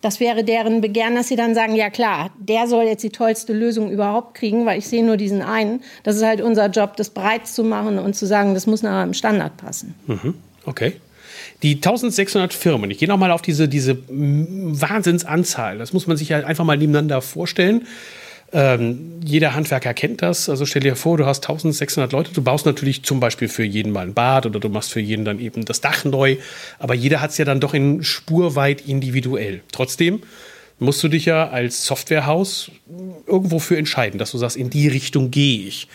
Das 0.00 0.18
wäre 0.18 0.44
deren 0.44 0.80
Begehren, 0.80 1.14
dass 1.14 1.28
sie 1.28 1.36
dann 1.36 1.54
sagen, 1.54 1.74
ja 1.74 1.90
klar, 1.90 2.30
der 2.38 2.66
soll 2.66 2.84
jetzt 2.84 3.02
die 3.02 3.10
tollste 3.10 3.52
Lösung 3.52 3.90
überhaupt 3.90 4.34
kriegen, 4.34 4.64
weil 4.64 4.78
ich 4.78 4.88
sehe 4.88 5.04
nur 5.04 5.18
diesen 5.18 5.42
einen. 5.42 5.82
Das 6.04 6.16
ist 6.16 6.24
halt 6.24 6.40
unser 6.40 6.68
Job, 6.68 6.96
das 6.96 7.10
breit 7.10 7.46
zu 7.46 7.64
machen 7.64 7.98
und 7.98 8.14
zu 8.14 8.24
sagen, 8.24 8.54
das 8.54 8.66
muss 8.66 8.82
nach 8.82 9.02
einem 9.02 9.12
Standard 9.12 9.58
passen. 9.58 9.94
Mhm. 10.06 10.34
Okay. 10.64 10.94
Die 11.62 11.74
1600 11.74 12.54
Firmen, 12.54 12.90
ich 12.90 12.98
gehe 12.98 13.08
nochmal 13.08 13.30
auf 13.30 13.42
diese, 13.42 13.68
diese 13.68 13.98
Wahnsinnsanzahl, 14.08 15.78
das 15.78 15.92
muss 15.92 16.06
man 16.06 16.16
sich 16.16 16.30
ja 16.30 16.38
einfach 16.44 16.64
mal 16.64 16.78
nebeneinander 16.78 17.20
vorstellen. 17.20 17.86
Ähm, 18.52 19.20
jeder 19.24 19.54
Handwerker 19.54 19.94
kennt 19.94 20.22
das. 20.22 20.48
Also 20.48 20.66
stell 20.66 20.82
dir 20.82 20.96
vor, 20.96 21.16
du 21.16 21.26
hast 21.26 21.44
1600 21.44 22.10
Leute. 22.12 22.32
Du 22.32 22.42
baust 22.42 22.66
natürlich 22.66 23.04
zum 23.04 23.20
Beispiel 23.20 23.48
für 23.48 23.62
jeden 23.62 23.92
mal 23.92 24.06
ein 24.06 24.14
Bad 24.14 24.46
oder 24.46 24.58
du 24.58 24.68
machst 24.68 24.92
für 24.92 25.00
jeden 25.00 25.24
dann 25.24 25.38
eben 25.38 25.64
das 25.64 25.80
Dach 25.80 26.04
neu. 26.04 26.36
Aber 26.78 26.94
jeder 26.94 27.20
hat 27.20 27.30
es 27.30 27.38
ja 27.38 27.44
dann 27.44 27.60
doch 27.60 27.74
in 27.74 28.02
spurweit 28.02 28.80
individuell. 28.86 29.60
Trotzdem 29.70 30.22
musst 30.80 31.02
du 31.02 31.08
dich 31.08 31.26
ja 31.26 31.48
als 31.48 31.86
Softwarehaus 31.86 32.72
irgendwo 33.26 33.60
für 33.60 33.76
entscheiden, 33.76 34.18
dass 34.18 34.32
du 34.32 34.38
sagst, 34.38 34.56
in 34.56 34.70
die 34.70 34.88
Richtung 34.88 35.30
gehe 35.30 35.66
ich. 35.68 35.86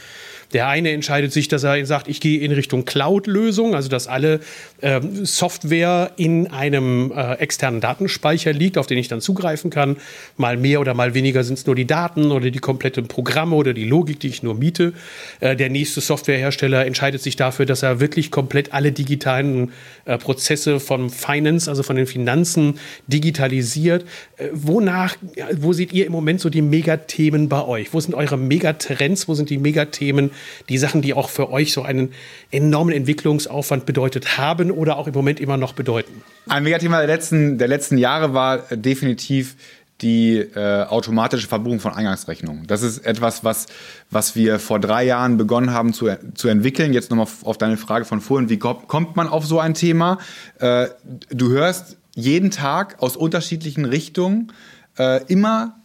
Der 0.55 0.69
eine 0.69 0.91
entscheidet 0.91 1.33
sich, 1.33 1.49
dass 1.49 1.65
er 1.65 1.85
sagt, 1.85 2.07
ich 2.07 2.21
gehe 2.21 2.39
in 2.39 2.53
Richtung 2.53 2.85
Cloud-Lösung, 2.85 3.75
also 3.75 3.89
dass 3.89 4.07
alle 4.07 4.39
ähm, 4.81 5.25
Software 5.25 6.11
in 6.15 6.47
einem 6.47 7.11
äh, 7.11 7.33
externen 7.33 7.81
Datenspeicher 7.81 8.53
liegt, 8.53 8.77
auf 8.77 8.87
den 8.87 8.97
ich 8.97 9.09
dann 9.09 9.19
zugreifen 9.19 9.69
kann. 9.69 9.97
Mal 10.37 10.55
mehr 10.55 10.79
oder 10.79 10.93
mal 10.93 11.13
weniger 11.13 11.43
sind 11.43 11.55
es 11.55 11.65
nur 11.65 11.75
die 11.75 11.85
Daten 11.85 12.31
oder 12.31 12.51
die 12.51 12.59
kompletten 12.59 13.09
Programme 13.09 13.53
oder 13.57 13.73
die 13.73 13.83
Logik, 13.83 14.21
die 14.21 14.29
ich 14.29 14.43
nur 14.43 14.55
miete. 14.55 14.93
Äh, 15.41 15.57
der 15.57 15.69
nächste 15.69 15.99
Softwarehersteller 15.99 16.85
entscheidet 16.85 17.21
sich 17.21 17.35
dafür, 17.35 17.65
dass 17.65 17.83
er 17.83 17.99
wirklich 17.99 18.31
komplett 18.31 18.71
alle 18.71 18.93
digitalen 18.93 19.73
äh, 20.05 20.17
Prozesse 20.17 20.79
von 20.79 21.09
Finance, 21.09 21.69
also 21.69 21.83
von 21.83 21.97
den 21.97 22.07
Finanzen, 22.07 22.79
digitalisiert. 23.07 24.05
Äh, 24.37 24.47
wonach, 24.53 25.17
wo 25.51 25.73
seht 25.73 25.91
ihr 25.91 26.05
im 26.05 26.13
Moment 26.13 26.39
so 26.39 26.49
die 26.49 26.61
Megathemen 26.61 27.49
bei 27.49 27.61
euch? 27.61 27.93
Wo 27.93 27.99
sind 27.99 28.15
eure 28.15 28.37
Megatrends? 28.37 29.27
Wo 29.27 29.33
sind 29.33 29.49
die 29.49 29.57
Megathemen, 29.57 30.31
die 30.69 30.77
Sachen, 30.77 31.01
die 31.01 31.13
auch 31.13 31.29
für 31.29 31.51
euch 31.51 31.73
so 31.73 31.81
einen 31.81 32.13
enormen 32.51 32.93
Entwicklungsaufwand 32.93 33.85
bedeutet 33.85 34.37
haben 34.37 34.71
oder 34.71 34.97
auch 34.97 35.07
im 35.07 35.13
Moment 35.13 35.39
immer 35.39 35.57
noch 35.57 35.73
bedeuten? 35.73 36.21
Ein 36.47 36.63
Megathema 36.63 36.97
der 36.97 37.07
letzten, 37.07 37.57
der 37.57 37.67
letzten 37.67 37.97
Jahre 37.97 38.33
war 38.33 38.59
definitiv 38.71 39.55
die 40.01 40.37
äh, 40.37 40.83
automatische 40.83 41.47
Verbuchung 41.47 41.79
von 41.79 41.93
Eingangsrechnungen. 41.93 42.67
Das 42.67 42.81
ist 42.81 43.05
etwas, 43.05 43.43
was, 43.43 43.67
was 44.11 44.35
wir 44.35 44.59
vor 44.59 44.79
drei 44.79 45.05
Jahren 45.05 45.37
begonnen 45.37 45.71
haben 45.71 45.93
zu, 45.93 46.09
zu 46.33 46.49
entwickeln. 46.49 46.93
Jetzt 46.93 47.11
nochmal 47.11 47.27
auf 47.43 47.57
deine 47.57 47.77
Frage 47.77 48.03
von 48.03 48.19
vorhin, 48.19 48.49
wie 48.49 48.59
kommt 48.59 49.15
man 49.15 49.29
auf 49.29 49.45
so 49.45 49.59
ein 49.59 49.73
Thema? 49.73 50.19
Äh, 50.59 50.87
du 51.29 51.49
hörst 51.49 51.97
jeden 52.13 52.51
Tag 52.51 53.01
aus 53.01 53.15
unterschiedlichen 53.15 53.85
Richtungen 53.85 54.51
äh, 54.97 55.23
immer 55.27 55.77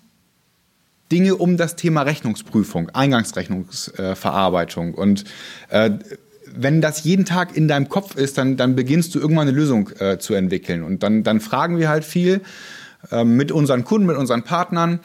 Dinge 1.10 1.36
um 1.36 1.56
das 1.56 1.76
Thema 1.76 2.02
Rechnungsprüfung, 2.02 2.90
Eingangsrechnungsverarbeitung. 2.90 4.94
und 4.94 5.24
äh, 5.70 5.90
wenn 6.52 6.80
das 6.80 7.04
jeden 7.04 7.24
Tag 7.24 7.56
in 7.56 7.68
deinem 7.68 7.88
Kopf 7.88 8.16
ist, 8.16 8.36
dann, 8.36 8.56
dann 8.56 8.74
beginnst 8.74 9.14
du 9.14 9.20
irgendwann 9.20 9.48
eine 9.48 9.56
Lösung 9.56 9.90
äh, 10.00 10.18
zu 10.18 10.34
entwickeln. 10.34 10.82
Und 10.82 11.04
dann, 11.04 11.22
dann 11.22 11.40
fragen 11.40 11.78
wir 11.78 11.88
halt 11.88 12.04
viel 12.04 12.40
äh, 13.10 13.24
mit 13.24 13.52
unseren 13.52 13.84
Kunden, 13.84 14.06
mit 14.06 14.16
unseren 14.16 14.42
Partnern, 14.42 15.00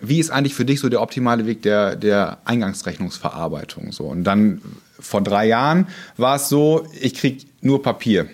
wie 0.00 0.18
ist 0.18 0.30
eigentlich 0.30 0.54
für 0.54 0.64
dich 0.64 0.80
so 0.80 0.88
der 0.88 1.02
optimale 1.02 1.46
Weg 1.46 1.62
der, 1.62 1.94
der 1.94 2.38
Eingangsrechnungsverarbeitung? 2.44 3.92
So. 3.92 4.04
Und 4.04 4.24
dann 4.24 4.62
vor 4.98 5.22
drei 5.22 5.46
Jahren 5.46 5.88
war 6.16 6.36
es 6.36 6.48
so, 6.48 6.86
ich 6.98 7.14
kriege 7.14 7.44
nur 7.60 7.82
Papier. 7.82 8.26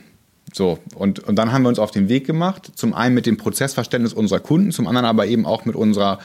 So, 0.53 0.79
und, 0.95 1.21
und 1.21 1.37
dann 1.37 1.53
haben 1.53 1.63
wir 1.63 1.69
uns 1.69 1.79
auf 1.79 1.91
den 1.91 2.09
Weg 2.09 2.25
gemacht, 2.25 2.73
zum 2.77 2.95
einen 2.95 3.15
mit 3.15 3.27
dem 3.27 3.37
Prozessverständnis 3.37 4.13
unserer 4.13 4.41
Kunden, 4.41 4.71
zum 4.71 4.87
anderen 4.87 5.05
aber 5.05 5.27
eben 5.27 5.45
auch 5.45 5.65
mit 5.65 5.75
unserer 5.75 6.21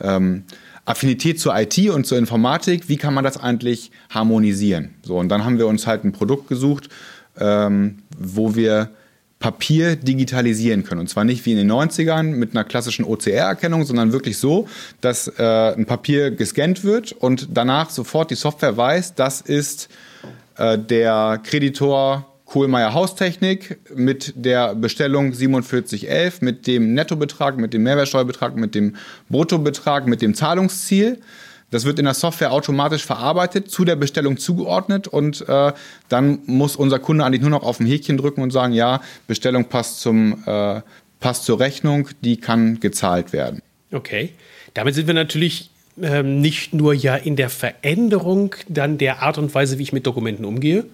ähm, 0.00 0.44
Affinität 0.84 1.38
zur 1.38 1.56
IT 1.56 1.78
und 1.90 2.06
zur 2.06 2.18
Informatik, 2.18 2.88
wie 2.88 2.96
kann 2.96 3.14
man 3.14 3.24
das 3.24 3.36
eigentlich 3.36 3.90
harmonisieren? 4.10 4.94
So, 5.02 5.18
und 5.18 5.28
dann 5.28 5.44
haben 5.44 5.58
wir 5.58 5.66
uns 5.66 5.86
halt 5.86 6.04
ein 6.04 6.12
Produkt 6.12 6.48
gesucht, 6.48 6.88
ähm, 7.38 7.98
wo 8.18 8.54
wir 8.54 8.90
Papier 9.38 9.96
digitalisieren 9.96 10.84
können. 10.84 11.00
Und 11.00 11.08
zwar 11.08 11.24
nicht 11.24 11.46
wie 11.46 11.52
in 11.52 11.56
den 11.56 11.72
90ern 11.72 12.24
mit 12.24 12.50
einer 12.54 12.64
klassischen 12.64 13.06
OCR-Erkennung, 13.06 13.84
sondern 13.84 14.12
wirklich 14.12 14.36
so, 14.36 14.68
dass 15.00 15.28
äh, 15.28 15.42
ein 15.74 15.86
Papier 15.86 16.30
gescannt 16.30 16.84
wird 16.84 17.12
und 17.12 17.48
danach 17.52 17.88
sofort 17.88 18.30
die 18.30 18.34
Software 18.34 18.76
weiß, 18.76 19.14
das 19.14 19.40
ist 19.40 19.88
äh, 20.58 20.78
der 20.78 21.40
Kreditor 21.42 22.29
Kohlmeier 22.50 22.94
Haustechnik 22.94 23.78
mit 23.94 24.32
der 24.34 24.74
Bestellung 24.74 25.32
4711, 25.32 26.40
mit 26.40 26.66
dem 26.66 26.94
Nettobetrag, 26.94 27.56
mit 27.56 27.72
dem 27.72 27.84
Mehrwertsteuerbetrag, 27.84 28.56
mit 28.56 28.74
dem 28.74 28.96
Bruttobetrag, 29.28 30.08
mit 30.08 30.20
dem 30.20 30.34
Zahlungsziel. 30.34 31.20
Das 31.70 31.84
wird 31.84 32.00
in 32.00 32.06
der 32.06 32.14
Software 32.14 32.50
automatisch 32.50 33.06
verarbeitet, 33.06 33.70
zu 33.70 33.84
der 33.84 33.94
Bestellung 33.94 34.36
zugeordnet 34.36 35.06
und 35.06 35.48
äh, 35.48 35.72
dann 36.08 36.40
muss 36.46 36.74
unser 36.74 36.98
Kunde 36.98 37.24
eigentlich 37.24 37.40
nur 37.40 37.50
noch 37.50 37.62
auf 37.62 37.78
ein 37.78 37.86
Häkchen 37.86 38.16
drücken 38.16 38.42
und 38.42 38.50
sagen, 38.50 38.72
ja, 38.72 39.00
Bestellung 39.28 39.66
passt, 39.66 40.00
zum, 40.00 40.42
äh, 40.44 40.80
passt 41.20 41.44
zur 41.44 41.60
Rechnung, 41.60 42.08
die 42.22 42.38
kann 42.38 42.80
gezahlt 42.80 43.32
werden. 43.32 43.62
Okay, 43.92 44.30
damit 44.74 44.96
sind 44.96 45.06
wir 45.06 45.14
natürlich 45.14 45.70
ähm, 46.02 46.40
nicht 46.40 46.74
nur 46.74 46.94
ja 46.94 47.14
in 47.14 47.36
der 47.36 47.48
Veränderung 47.48 48.56
dann 48.68 48.98
der 48.98 49.22
Art 49.22 49.38
und 49.38 49.54
Weise, 49.54 49.78
wie 49.78 49.84
ich 49.84 49.92
mit 49.92 50.04
Dokumenten 50.04 50.44
umgehe, 50.44 50.86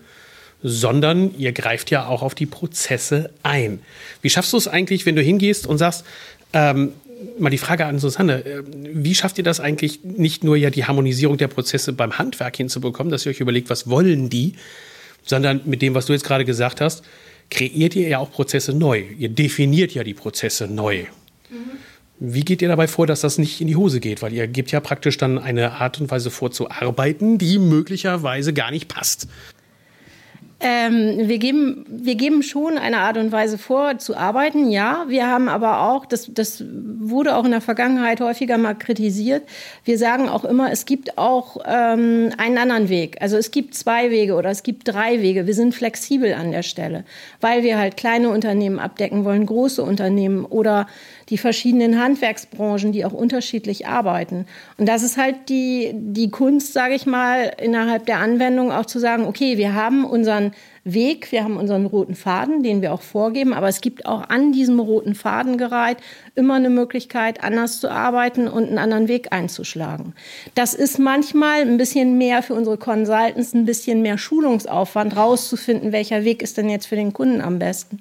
sondern 0.68 1.32
ihr 1.38 1.52
greift 1.52 1.92
ja 1.92 2.08
auch 2.08 2.22
auf 2.22 2.34
die 2.34 2.46
Prozesse 2.46 3.30
ein. 3.44 3.78
Wie 4.20 4.30
schaffst 4.30 4.52
du 4.52 4.56
es 4.56 4.66
eigentlich, 4.66 5.06
wenn 5.06 5.14
du 5.14 5.22
hingehst 5.22 5.64
und 5.68 5.78
sagst, 5.78 6.04
ähm, 6.52 6.92
mal 7.38 7.50
die 7.50 7.58
Frage 7.58 7.86
an 7.86 8.00
Susanne, 8.00 8.44
äh, 8.44 8.62
wie 8.66 9.14
schafft 9.14 9.38
ihr 9.38 9.44
das 9.44 9.60
eigentlich, 9.60 10.02
nicht 10.02 10.42
nur 10.42 10.56
ja 10.56 10.70
die 10.70 10.84
Harmonisierung 10.84 11.36
der 11.36 11.46
Prozesse 11.46 11.92
beim 11.92 12.18
Handwerk 12.18 12.56
hinzubekommen, 12.56 13.12
dass 13.12 13.24
ihr 13.24 13.30
euch 13.30 13.38
überlegt, 13.38 13.70
was 13.70 13.88
wollen 13.88 14.28
die, 14.28 14.54
sondern 15.24 15.60
mit 15.66 15.82
dem, 15.82 15.94
was 15.94 16.06
du 16.06 16.14
jetzt 16.14 16.24
gerade 16.24 16.44
gesagt 16.44 16.80
hast, 16.80 17.04
kreiert 17.48 17.94
ihr 17.94 18.08
ja 18.08 18.18
auch 18.18 18.32
Prozesse 18.32 18.72
neu. 18.72 19.04
Ihr 19.16 19.28
definiert 19.28 19.94
ja 19.94 20.02
die 20.02 20.14
Prozesse 20.14 20.66
neu. 20.66 21.04
Mhm. 21.48 21.78
Wie 22.18 22.40
geht 22.40 22.60
ihr 22.60 22.68
dabei 22.68 22.88
vor, 22.88 23.06
dass 23.06 23.20
das 23.20 23.38
nicht 23.38 23.60
in 23.60 23.68
die 23.68 23.76
Hose 23.76 24.00
geht? 24.00 24.20
Weil 24.20 24.32
ihr 24.32 24.48
gebt 24.48 24.72
ja 24.72 24.80
praktisch 24.80 25.16
dann 25.16 25.38
eine 25.38 25.74
Art 25.74 26.00
und 26.00 26.10
Weise 26.10 26.32
vor 26.32 26.50
zu 26.50 26.68
arbeiten, 26.70 27.38
die 27.38 27.60
möglicherweise 27.60 28.52
gar 28.52 28.72
nicht 28.72 28.88
passt. 28.88 29.28
Ähm, 30.58 31.28
wir, 31.28 31.36
geben, 31.36 31.84
wir 31.86 32.14
geben 32.14 32.42
schon 32.42 32.78
eine 32.78 32.98
Art 32.98 33.18
und 33.18 33.30
Weise 33.30 33.58
vor, 33.58 33.98
zu 33.98 34.16
arbeiten, 34.16 34.70
ja. 34.70 35.04
Wir 35.06 35.26
haben 35.26 35.50
aber 35.50 35.82
auch, 35.90 36.06
das, 36.06 36.30
das 36.32 36.64
wurde 36.98 37.36
auch 37.36 37.44
in 37.44 37.50
der 37.50 37.60
Vergangenheit 37.60 38.22
häufiger 38.22 38.56
mal 38.56 38.74
kritisiert, 38.74 39.42
wir 39.84 39.98
sagen 39.98 40.30
auch 40.30 40.46
immer, 40.46 40.72
es 40.72 40.86
gibt 40.86 41.18
auch 41.18 41.58
ähm, 41.66 42.32
einen 42.38 42.56
anderen 42.56 42.88
Weg. 42.88 43.18
Also 43.20 43.36
es 43.36 43.50
gibt 43.50 43.74
zwei 43.74 44.10
Wege 44.10 44.34
oder 44.34 44.48
es 44.48 44.62
gibt 44.62 44.88
drei 44.88 45.20
Wege. 45.20 45.46
Wir 45.46 45.54
sind 45.54 45.74
flexibel 45.74 46.32
an 46.32 46.52
der 46.52 46.62
Stelle, 46.62 47.04
weil 47.42 47.62
wir 47.62 47.76
halt 47.76 47.98
kleine 47.98 48.30
Unternehmen 48.30 48.78
abdecken 48.78 49.26
wollen, 49.26 49.44
große 49.44 49.82
Unternehmen 49.82 50.46
oder 50.46 50.86
die 51.28 51.38
verschiedenen 51.38 52.00
Handwerksbranchen, 52.00 52.92
die 52.92 53.04
auch 53.04 53.12
unterschiedlich 53.12 53.86
arbeiten. 53.86 54.46
Und 54.78 54.88
das 54.88 55.02
ist 55.02 55.16
halt 55.16 55.48
die, 55.48 55.90
die 55.94 56.30
Kunst, 56.30 56.72
sage 56.72 56.94
ich 56.94 57.06
mal, 57.06 57.52
innerhalb 57.60 58.06
der 58.06 58.18
Anwendung 58.18 58.70
auch 58.70 58.86
zu 58.86 58.98
sagen, 58.98 59.24
okay, 59.24 59.58
wir 59.58 59.74
haben 59.74 60.04
unseren 60.04 60.52
Weg, 60.88 61.32
wir 61.32 61.42
haben 61.42 61.56
unseren 61.56 61.84
roten 61.84 62.14
Faden, 62.14 62.62
den 62.62 62.80
wir 62.80 62.92
auch 62.92 63.02
vorgeben, 63.02 63.52
aber 63.54 63.66
es 63.66 63.80
gibt 63.80 64.06
auch 64.06 64.28
an 64.28 64.52
diesem 64.52 64.78
roten 64.78 65.16
Faden 65.16 65.58
gereiht 65.58 65.96
immer 66.36 66.54
eine 66.54 66.70
Möglichkeit, 66.70 67.42
anders 67.42 67.80
zu 67.80 67.90
arbeiten 67.90 68.46
und 68.46 68.68
einen 68.68 68.78
anderen 68.78 69.08
Weg 69.08 69.32
einzuschlagen. 69.32 70.14
Das 70.54 70.74
ist 70.74 71.00
manchmal 71.00 71.62
ein 71.62 71.76
bisschen 71.76 72.18
mehr 72.18 72.40
für 72.42 72.54
unsere 72.54 72.76
Consultants, 72.76 73.52
ein 73.52 73.64
bisschen 73.64 74.00
mehr 74.00 74.16
Schulungsaufwand, 74.16 75.16
rauszufinden, 75.16 75.90
welcher 75.90 76.22
Weg 76.22 76.40
ist 76.40 76.56
denn 76.56 76.68
jetzt 76.68 76.86
für 76.86 76.96
den 76.96 77.12
Kunden 77.12 77.40
am 77.40 77.58
besten 77.58 77.98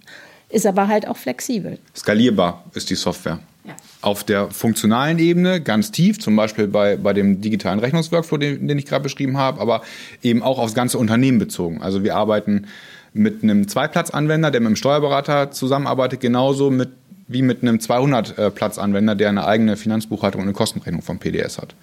ist 0.49 0.65
aber 0.65 0.87
halt 0.87 1.07
auch 1.07 1.17
flexibel. 1.17 1.79
Skalierbar 1.95 2.63
ist 2.73 2.89
die 2.89 2.95
Software. 2.95 3.39
Ja. 3.65 3.75
Auf 4.01 4.23
der 4.23 4.51
funktionalen 4.51 5.17
Ebene 5.17 5.61
ganz 5.61 5.91
tief, 5.91 6.19
zum 6.19 6.35
Beispiel 6.35 6.67
bei, 6.67 6.97
bei 6.97 7.13
dem 7.13 7.41
digitalen 7.41 7.79
Rechnungsworkflow, 7.79 8.37
den, 8.37 8.67
den 8.67 8.77
ich 8.77 8.85
gerade 8.85 9.03
beschrieben 9.03 9.37
habe, 9.37 9.59
aber 9.59 9.81
eben 10.21 10.43
auch 10.43 10.59
aufs 10.59 10.75
ganze 10.75 10.99
Unternehmen 10.99 11.39
bezogen. 11.39 11.81
Also 11.81 12.03
wir 12.03 12.15
arbeiten 12.15 12.67
mit 13.13 13.43
einem 13.43 13.67
Zweiplatzanwender, 13.67 14.51
der 14.51 14.61
mit 14.61 14.67
einem 14.67 14.75
Steuerberater 14.75 15.49
zusammenarbeitet, 15.51 16.19
genauso 16.19 16.69
mit, 16.69 16.89
wie 17.27 17.41
mit 17.41 17.63
einem 17.63 17.77
200-Platz-Anwender, 17.77 19.15
der 19.15 19.29
eine 19.29 19.47
eigene 19.47 19.77
Finanzbuchhaltung 19.77 20.41
und 20.41 20.47
eine 20.47 20.53
Kostenrechnung 20.53 21.01
vom 21.01 21.17
PDS 21.17 21.57
hat. 21.57 21.75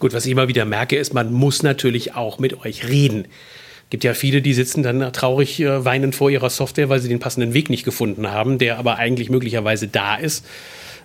Gut, 0.00 0.12
was 0.12 0.26
ich 0.26 0.32
immer 0.32 0.48
wieder 0.48 0.64
merke, 0.64 0.96
ist, 0.96 1.14
man 1.14 1.32
muss 1.32 1.62
natürlich 1.62 2.14
auch 2.14 2.38
mit 2.38 2.64
euch 2.64 2.88
reden 2.88 3.26
gibt 3.90 4.04
ja 4.04 4.14
viele, 4.14 4.40
die 4.40 4.54
sitzen 4.54 4.82
dann 4.82 5.12
traurig 5.12 5.60
äh, 5.60 5.84
weinend 5.84 6.14
vor 6.14 6.30
ihrer 6.30 6.48
Software, 6.48 6.88
weil 6.88 7.00
sie 7.00 7.08
den 7.08 7.18
passenden 7.18 7.54
Weg 7.54 7.70
nicht 7.70 7.84
gefunden 7.84 8.30
haben, 8.30 8.58
der 8.58 8.78
aber 8.78 8.96
eigentlich 8.96 9.30
möglicherweise 9.30 9.88
da 9.88 10.14
ist. 10.16 10.46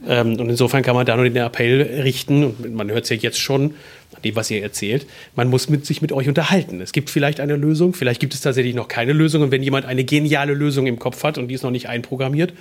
Ähm, 0.08 0.40
und 0.40 0.50
insofern 0.50 0.84
kann 0.84 0.96
man 0.96 1.06
da 1.06 1.16
nur 1.16 1.26
den 1.26 1.36
Appell 1.36 1.82
richten, 2.04 2.44
und 2.44 2.76
man 2.76 2.90
hört 2.92 3.06
es 3.06 3.10
ja 3.10 3.16
jetzt 3.16 3.40
schon 3.40 3.74
an 4.16 4.22
dem, 4.24 4.36
was 4.36 4.52
ihr 4.52 4.62
erzählt, 4.62 5.08
man 5.36 5.50
muss 5.50 5.68
mit, 5.68 5.86
sich 5.86 6.02
mit 6.02 6.12
euch 6.12 6.28
unterhalten. 6.28 6.80
Es 6.80 6.92
gibt 6.92 7.10
vielleicht 7.10 7.40
eine 7.40 7.56
Lösung, 7.56 7.94
vielleicht 7.94 8.20
gibt 8.20 8.34
es 8.34 8.42
tatsächlich 8.42 8.76
noch 8.76 8.88
keine 8.88 9.14
Lösung. 9.14 9.42
Und 9.42 9.52
wenn 9.52 9.64
jemand 9.64 9.86
eine 9.86 10.04
geniale 10.04 10.54
Lösung 10.54 10.88
im 10.88 11.00
Kopf 11.00 11.24
hat 11.24 11.38
und 11.38 11.48
die 11.48 11.56
ist 11.56 11.64
noch 11.64 11.72
nicht 11.72 11.90
einprogrammiert, 11.90 12.54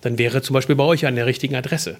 dann 0.00 0.18
wäre 0.18 0.42
zum 0.42 0.54
Beispiel 0.54 0.76
bei 0.76 0.84
euch 0.84 1.06
an 1.06 1.14
der 1.14 1.26
richtigen 1.26 1.54
Adresse. 1.54 1.98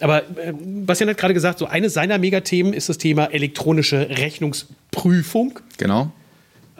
Aber 0.00 0.18
äh, 0.22 0.52
Bastian 0.52 1.08
hat 1.08 1.16
gerade 1.16 1.34
gesagt, 1.34 1.58
so 1.58 1.66
eines 1.66 1.94
seiner 1.94 2.18
Megathemen 2.18 2.74
ist 2.74 2.88
das 2.88 2.98
Thema 2.98 3.32
elektronische 3.32 4.10
Rechnungsprüfung. 4.10 5.60
Genau. 5.78 6.12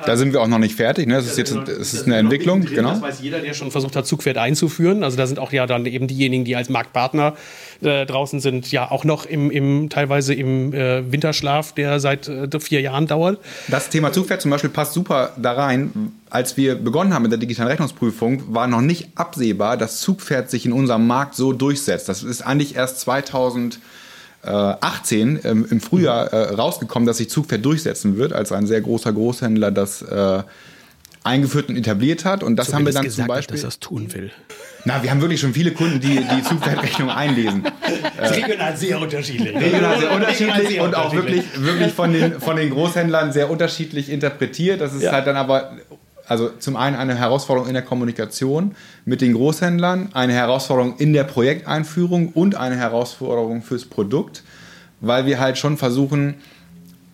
Da 0.05 0.17
sind 0.17 0.35
wir 0.35 0.43
auch 0.43 0.47
noch 0.47 0.59
nicht 0.59 0.75
fertig. 0.75 1.07
Ne? 1.07 1.15
Das 1.15 1.27
ist 1.27 1.39
jetzt 1.39 1.57
das 1.57 1.95
ist 1.95 2.05
eine 2.05 2.17
Entwicklung. 2.17 2.61
Genau. 2.63 2.91
Das 2.91 3.01
weiß 3.01 3.21
jeder, 3.23 3.41
der 3.41 3.55
schon 3.55 3.71
versucht 3.71 3.97
hat, 3.97 4.07
Zugpferd 4.07 4.37
einzuführen. 4.37 5.03
Also 5.03 5.17
da 5.17 5.27
sind 5.27 5.39
auch 5.39 5.53
ja 5.53 5.67
dann 5.67 5.87
eben 5.87 6.07
diejenigen, 6.07 6.45
die 6.45 6.55
als 6.55 6.69
Marktpartner 6.69 7.35
äh, 7.81 8.05
draußen 8.05 8.41
sind, 8.41 8.71
ja 8.71 8.91
auch 8.91 9.05
noch 9.05 9.25
im, 9.25 9.51
im 9.51 9.89
teilweise 9.89 10.35
im 10.35 10.75
äh, 10.75 11.11
Winterschlaf, 11.11 11.73
der 11.73 11.99
seit 11.99 12.29
äh, 12.29 12.61
vier 12.61 12.83
Jahren 12.83 13.07
dauert. 13.07 13.39
Das 13.69 13.89
Thema 13.89 14.13
Zugpferd 14.13 14.43
zum 14.43 14.51
Beispiel 14.51 14.71
passt 14.71 14.93
super 14.93 15.33
da 15.39 15.53
rein. 15.53 16.13
Als 16.29 16.59
wir 16.59 16.75
begonnen 16.75 17.15
haben 17.15 17.23
mit 17.23 17.33
der 17.33 17.39
digitalen 17.39 17.69
Rechnungsprüfung, 17.69 18.55
war 18.55 18.67
noch 18.67 18.83
nicht 18.83 19.09
absehbar, 19.15 19.79
dass 19.79 20.01
Zugpferd 20.01 20.51
sich 20.51 20.67
in 20.67 20.73
unserem 20.73 21.07
Markt 21.07 21.35
so 21.37 21.55
durchsetzt. 21.55 22.09
Das 22.09 22.23
ist 22.23 22.43
eigentlich 22.43 22.77
erst 22.77 23.01
2000 23.01 23.79
2018 24.47 25.41
ähm, 25.45 25.67
im 25.71 25.81
Frühjahr 25.81 26.33
äh, 26.33 26.55
rausgekommen, 26.55 27.07
dass 27.07 27.19
sich 27.19 27.29
Zugpferd 27.29 27.65
durchsetzen 27.65 28.17
wird, 28.17 28.33
als 28.33 28.53
ein 28.53 28.67
sehr 28.67 28.81
großer 28.81 29.13
Großhändler 29.13 29.71
das 29.71 30.03
äh, 30.03 30.43
eingeführt 31.25 31.69
und 31.69 31.77
etabliert 31.77 32.25
hat. 32.25 32.43
Und 32.43 32.57
das 32.57 32.73
haben 32.73 32.87
wir 32.87 32.93
dann 32.93 33.11
zum 33.11 33.27
Beispiel. 33.27 33.57
Hat, 33.57 33.65
dass 33.65 33.79
das 33.79 33.81
tun 33.81 34.13
will. 34.15 34.31
Na, 34.85 35.03
wir 35.03 35.11
haben 35.11 35.21
wirklich 35.21 35.41
schon 35.41 35.53
viele 35.53 35.73
Kunden, 35.73 36.01
die 36.01 36.21
die 36.21 36.43
Zugpferdrechnung 36.43 37.11
einlesen. 37.11 37.65
Regional 38.19 38.77
sehr 38.77 39.01
unterschiedlich. 39.01 39.57
Regional 39.57 39.99
sehr 39.99 40.13
unterschiedlich 40.13 40.81
und 40.81 40.95
auch 40.95 41.13
wirklich, 41.13 41.45
wirklich 41.57 41.93
von, 41.93 42.13
den, 42.13 42.41
von 42.41 42.57
den 42.57 42.71
Großhändlern 42.71 43.33
sehr 43.33 43.51
unterschiedlich 43.51 44.09
interpretiert. 44.09 44.81
Das 44.81 44.95
ist 44.95 45.03
ja. 45.03 45.13
halt 45.13 45.27
dann 45.27 45.37
aber 45.37 45.73
also 46.29 46.51
zum 46.59 46.77
einen 46.77 46.97
eine 46.97 47.17
Herausforderung 47.17 47.69
in 47.69 47.75
der 47.75 47.83
Kommunikation 47.83 48.75
mit 49.05 49.21
den 49.21 49.33
Großhändlern, 49.33 50.11
eine 50.13 50.33
Herausforderung 50.33 50.97
in 50.99 51.13
der 51.13 51.25
Projekteinführung 51.25 52.29
und 52.29 52.57
eine 52.57 52.77
Herausforderung 52.77 53.63
fürs 53.63 53.85
Produkt, 53.85 54.43
weil 55.01 55.27
wir 55.27 55.39
halt 55.39 55.59
schon 55.59 55.77
versuchen, 55.77 56.35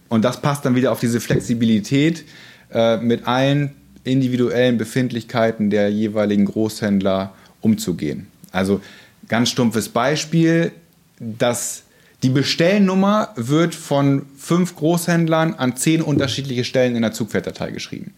und 0.08 0.24
das 0.24 0.40
passt 0.40 0.64
dann 0.64 0.74
wieder 0.74 0.92
auf 0.92 1.00
diese 1.00 1.20
Flexibilität, 1.20 2.24
äh, 2.72 2.96
mit 2.98 3.26
allen 3.26 3.72
individuellen 4.04 4.78
Befindlichkeiten 4.78 5.70
der 5.70 5.90
jeweiligen 5.90 6.46
Großhändler 6.46 7.34
umzugehen. 7.60 8.26
Also 8.50 8.80
ganz 9.28 9.50
stumpfes 9.50 9.88
Beispiel, 9.88 10.72
dass 11.18 11.84
die 12.22 12.30
Bestellnummer 12.30 13.30
wird 13.36 13.74
von 13.74 14.26
fünf 14.36 14.76
Großhändlern 14.76 15.54
an 15.54 15.76
zehn 15.76 16.02
unterschiedliche 16.02 16.64
Stellen 16.64 16.96
in 16.96 17.02
der 17.02 17.12
Zugpferddatei 17.12 17.70
geschrieben. 17.70 18.12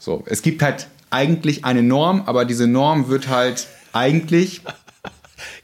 So, 0.00 0.24
es 0.26 0.40
gibt 0.40 0.62
halt 0.62 0.88
eigentlich 1.10 1.64
eine 1.66 1.82
Norm, 1.82 2.22
aber 2.24 2.46
diese 2.46 2.66
Norm 2.66 3.08
wird 3.08 3.28
halt 3.28 3.66
eigentlich 3.92 4.62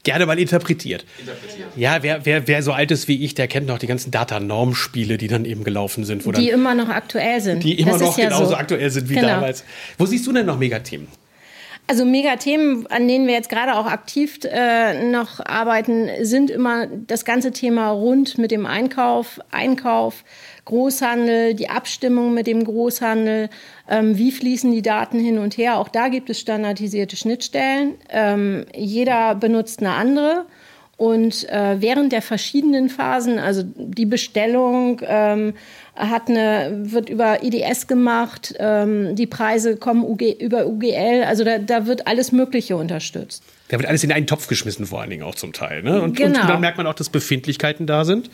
gerne 0.03 0.27
mal 0.27 0.37
interpretiert. 0.37 1.05
interpretiert. 1.19 1.69
Ja, 1.75 2.03
wer, 2.03 2.23
wer, 2.25 2.47
wer 2.47 2.61
so 2.61 2.71
alt 2.71 2.91
ist 2.91 3.07
wie 3.07 3.23
ich, 3.25 3.33
der 3.33 3.47
kennt 3.47 3.65
noch 3.65 3.79
die 3.79 3.87
ganzen 3.87 4.11
Data-Norm-Spiele, 4.11 5.17
die 5.17 5.27
dann 5.27 5.43
eben 5.43 5.63
gelaufen 5.63 6.05
sind. 6.05 6.23
die 6.23 6.31
dann, 6.31 6.43
immer 6.43 6.75
noch 6.75 6.89
aktuell 6.89 7.41
sind. 7.41 7.63
Die 7.63 7.79
immer 7.79 7.93
das 7.93 8.01
noch 8.01 8.17
ja 8.17 8.25
genauso 8.25 8.51
so. 8.51 8.55
aktuell 8.55 8.91
sind 8.91 9.09
wie 9.09 9.15
genau. 9.15 9.27
damals. 9.27 9.63
Wo 9.97 10.05
siehst 10.05 10.27
du 10.27 10.31
denn 10.31 10.45
noch 10.45 10.59
Megathemen? 10.59 11.07
Also 11.89 12.05
Megathemen, 12.05 12.85
an 12.87 13.07
denen 13.07 13.27
wir 13.27 13.33
jetzt 13.33 13.49
gerade 13.49 13.75
auch 13.75 13.85
aktiv 13.85 14.39
äh, 14.43 15.09
noch 15.09 15.43
arbeiten, 15.43 16.09
sind 16.21 16.51
immer 16.51 16.85
das 16.85 17.23
ganze 17.23 17.51
Thema 17.51 17.89
rund 17.89 18.37
mit 18.37 18.51
dem 18.51 18.65
Einkauf, 18.65 19.39
Einkauf, 19.51 20.25
Großhandel, 20.67 21.53
die 21.53 21.69
Abstimmung 21.69 22.33
mit 22.33 22.45
dem 22.45 22.63
Großhandel, 22.63 23.49
ähm, 23.89 24.17
wie 24.17 24.31
fließen 24.31 24.69
die 24.71 24.81
Daten 24.81 25.17
hin 25.17 25.39
und 25.39 25.57
her. 25.57 25.77
Auch 25.77 25.87
da 25.87 26.09
gibt 26.09 26.29
es 26.29 26.41
standardisierte 26.41 27.15
Schnittstellen. 27.15 27.95
Ähm, 28.09 28.65
jeder 28.75 29.35
benutzt 29.35 29.79
eine 29.79 29.93
andere. 29.93 30.45
Und 30.97 31.47
äh, 31.49 31.79
während 31.79 32.11
der 32.11 32.21
verschiedenen 32.21 32.89
Phasen, 32.89 33.39
also 33.39 33.63
die 33.63 34.07
Bestellung 34.07 34.99
ähm, 35.05 35.53
hat 35.95 36.27
eine, 36.27 36.71
wird 36.91 37.09
über 37.09 37.43
IDS 37.43 37.87
gemacht, 37.87 38.55
ähm, 38.59 39.15
die 39.15 39.27
Preise 39.27 39.77
kommen 39.77 40.03
UG, 40.03 40.41
über 40.41 40.65
UGL, 40.65 41.23
also 41.25 41.43
da, 41.43 41.59
da 41.59 41.85
wird 41.85 42.07
alles 42.07 42.31
Mögliche 42.31 42.75
unterstützt. 42.75 43.43
Da 43.69 43.77
wird 43.77 43.87
alles 43.87 44.03
in 44.03 44.11
einen 44.11 44.27
Topf 44.27 44.47
geschmissen, 44.47 44.87
vor 44.87 45.01
allen 45.01 45.11
Dingen 45.11 45.23
auch 45.23 45.35
zum 45.35 45.53
Teil. 45.53 45.83
Ne? 45.83 46.01
Und, 46.01 46.17
genau. 46.17 46.41
und 46.41 46.49
dann 46.49 46.61
merkt 46.61 46.77
man 46.77 46.87
auch, 46.87 46.95
dass 46.95 47.09
Befindlichkeiten 47.09 47.85
da 47.85 48.03
sind 48.03 48.29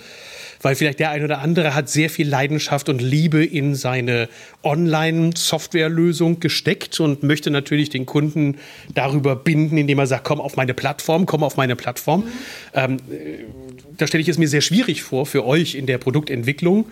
weil 0.64 0.76
vielleicht 0.76 1.00
der 1.00 1.12
ein 1.12 1.24
oder 1.24 1.40
andere 1.40 1.76
hat 1.76 1.90
sehr 1.90 2.10
viel 2.10 2.28
Leidenschaft 2.28 2.90
und 2.90 3.02
Liebe 3.02 3.46
in 3.46 3.76
seine 3.76 4.30
Online-Softwarelösung 4.64 6.40
gesteckt 6.40 7.00
und 7.00 7.22
möchte 7.22 7.52
natürlich 7.52 7.90
den 7.90 8.06
Kunden 8.06 8.58
darüber 8.96 9.36
binden, 9.36 9.78
indem 9.78 10.00
er 10.00 10.08
sagt, 10.08 10.24
komm 10.24 10.42
auf 10.42 10.56
meine 10.56 10.74
Plattform, 10.74 11.26
komm 11.26 11.44
auf 11.44 11.58
meine 11.58 11.76
Plattform. 11.76 12.22
Mhm. 12.22 12.28
Ähm, 12.74 12.98
äh, 13.12 13.44
da 13.98 14.08
stelle 14.08 14.22
ich 14.22 14.30
es 14.30 14.38
mir 14.38 14.48
sehr 14.48 14.62
schwierig 14.62 15.04
vor 15.04 15.26
für 15.26 15.46
euch 15.46 15.76
in 15.76 15.86
der 15.86 16.00
Produktentwicklung 16.00 16.86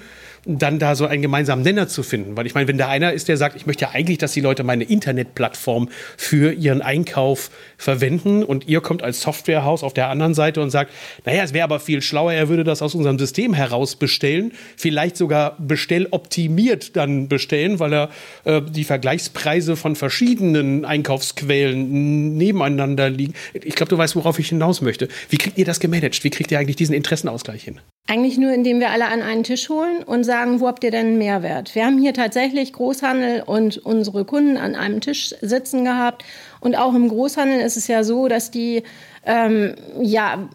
dann 0.46 0.80
da 0.80 0.96
so 0.96 1.06
einen 1.06 1.22
gemeinsamen 1.22 1.64
Nenner 1.64 1.88
zu 1.88 2.04
finden. 2.04 2.36
Weil 2.36 2.48
ich 2.48 2.56
meine, 2.56 2.68
wenn 2.68 2.78
da 2.78 2.88
einer 2.88 3.14
ist, 3.14 3.28
der 3.28 3.38
sagt, 3.38 3.56
ich 3.56 3.66
möchte 3.66 3.86
ja 3.86 3.92
eigentlich, 3.92 4.18
dass 4.18 4.34
die 4.34 4.42
Leute 4.42 4.64
meine 4.64 4.84
Internetplattform 4.84 5.90
für 6.18 6.54
ihren 6.54 6.82
Einkauf 6.82 7.52
verwenden 7.78 8.44
und 8.44 8.68
ihr 8.68 8.82
kommt 8.82 9.04
als 9.04 9.22
Softwarehaus 9.22 9.84
auf 9.84 9.94
der 9.94 10.10
anderen 10.10 10.34
Seite 10.34 10.62
und 10.62 10.72
sagt, 10.72 10.92
naja, 11.26 11.44
es 11.44 11.54
wäre 11.54 11.64
aber 11.64 11.80
viel 11.80 12.02
schlauer, 12.02 12.34
er 12.34 12.50
würde 12.50 12.64
das 12.64 12.82
aus 12.82 12.96
unserem 12.96 13.20
System 13.20 13.54
heraus 13.54 13.96
bestellen, 13.96 14.54
vielleicht 14.76 15.18
sogar 15.18 15.56
bestelloptimiert 15.60 16.96
dann 16.96 17.28
bestellen, 17.28 17.80
weil 17.80 17.94
er 17.94 18.10
äh, 18.46 18.62
die 18.62 18.84
Vergleichspreise 18.84 19.76
von 19.76 19.96
verschiedenen 19.96 20.86
Einkaufsquellen 20.86 22.38
nebeneinander 22.38 23.10
liegen. 23.10 23.34
Ich 23.54 23.76
glaube, 23.76 23.90
du 23.90 23.98
weißt, 23.98 24.16
worauf 24.16 24.40
ich 24.40 24.50
hinaus 24.50 24.82
möchte. 24.82 25.08
Wie 25.30 25.38
kriegt 25.38 25.58
ihr 25.58 25.66
das 25.66 25.80
gemanagt? 25.80 26.24
Wie 26.24 26.30
kriegt 26.30 26.52
ihr 26.52 26.60
eigentlich 26.60 26.76
diesen 26.76 26.96
Interessenausgleich 26.96 27.64
hin? 27.64 27.80
Eigentlich 28.08 28.38
nur, 28.38 28.52
indem 28.52 28.80
wir 28.80 28.90
alle 28.90 29.08
an 29.08 29.22
einen 29.22 29.44
Tisch 29.44 29.70
holen 29.70 30.04
und 30.04 30.24
sagen, 30.32 30.62
wo 30.62 30.68
habt 30.68 30.86
ihr 30.86 30.92
denn 30.92 31.08
einen 31.08 31.18
Mehrwert? 31.18 31.76
Wir 31.76 31.86
haben 31.86 31.98
hier 31.98 32.14
tatsächlich 32.14 32.72
Großhandel 32.72 33.44
und 33.46 33.78
unsere 33.80 34.24
Kunden 34.24 34.56
an 34.56 34.76
einem 34.76 35.02
Tisch 35.02 35.36
sitzen 35.42 35.84
gehabt. 35.84 36.24
Und 36.62 36.78
auch 36.78 36.96
im 36.96 37.10
Großhandel 37.10 37.60
ist 37.60 37.76
es 37.76 37.90
ja 37.90 38.06
so, 38.06 38.30
dass 38.30 38.50
die 38.50 38.84
ähm, 39.24 39.76
ja, 40.02 40.50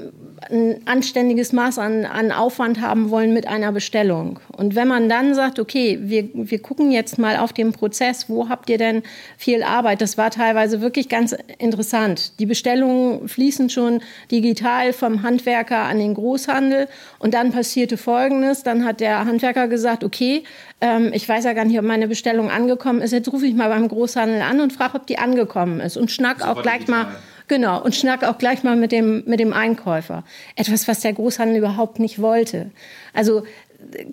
ein 0.50 0.80
anständiges 0.84 1.52
Maß 1.52 1.78
an, 1.78 2.04
an 2.04 2.30
Aufwand 2.30 2.80
haben 2.80 3.10
wollen 3.10 3.32
mit 3.32 3.46
einer 3.46 3.72
Bestellung. 3.72 4.38
Und 4.56 4.74
wenn 4.74 4.88
man 4.88 5.08
dann 5.08 5.34
sagt, 5.34 5.58
okay, 5.58 5.98
wir, 6.02 6.28
wir 6.34 6.60
gucken 6.60 6.90
jetzt 6.90 7.18
mal 7.18 7.36
auf 7.36 7.52
den 7.52 7.72
Prozess, 7.72 8.28
wo 8.28 8.48
habt 8.48 8.68
ihr 8.68 8.78
denn 8.78 9.02
viel 9.38 9.62
Arbeit? 9.62 10.00
Das 10.00 10.18
war 10.18 10.30
teilweise 10.30 10.80
wirklich 10.80 11.08
ganz 11.08 11.34
interessant. 11.58 12.38
Die 12.38 12.46
Bestellungen 12.46 13.28
fließen 13.28 13.70
schon 13.70 14.02
digital 14.30 14.92
vom 14.92 15.22
Handwerker 15.22 15.78
an 15.78 15.98
den 15.98 16.14
Großhandel 16.14 16.88
und 17.18 17.34
dann 17.34 17.52
passierte 17.52 17.96
Folgendes. 17.96 18.62
Dann 18.62 18.84
hat 18.84 19.00
der 19.00 19.24
Handwerker 19.24 19.68
gesagt, 19.68 20.04
okay, 20.04 20.44
ähm, 20.80 21.10
ich 21.12 21.28
weiß 21.28 21.44
ja 21.44 21.52
gar 21.54 21.64
nicht, 21.64 21.78
ob 21.78 21.84
meine 21.84 22.08
Bestellung 22.08 22.50
angekommen 22.50 23.00
ist. 23.00 23.12
Jetzt 23.12 23.32
rufe 23.32 23.46
ich 23.46 23.54
mal 23.54 23.68
beim 23.68 23.88
Großhandel 23.88 24.42
an 24.42 24.60
und 24.60 24.72
frage, 24.72 24.96
ob 24.96 25.06
die 25.06 25.18
angekommen 25.18 25.80
ist 25.80 25.96
und 25.96 26.10
schnack 26.10 26.46
auch 26.46 26.62
gleich 26.62 26.80
digital. 26.80 27.04
mal 27.04 27.16
Genau, 27.48 27.82
und 27.82 27.94
schnack 27.94 28.24
auch 28.24 28.38
gleich 28.38 28.64
mal 28.64 28.76
mit 28.76 28.92
dem, 28.92 29.22
mit 29.26 29.38
dem 29.38 29.52
Einkäufer. 29.52 30.24
Etwas, 30.56 30.88
was 30.88 31.00
der 31.00 31.12
Großhandel 31.12 31.58
überhaupt 31.58 31.98
nicht 31.98 32.20
wollte. 32.20 32.70
Also 33.12 33.44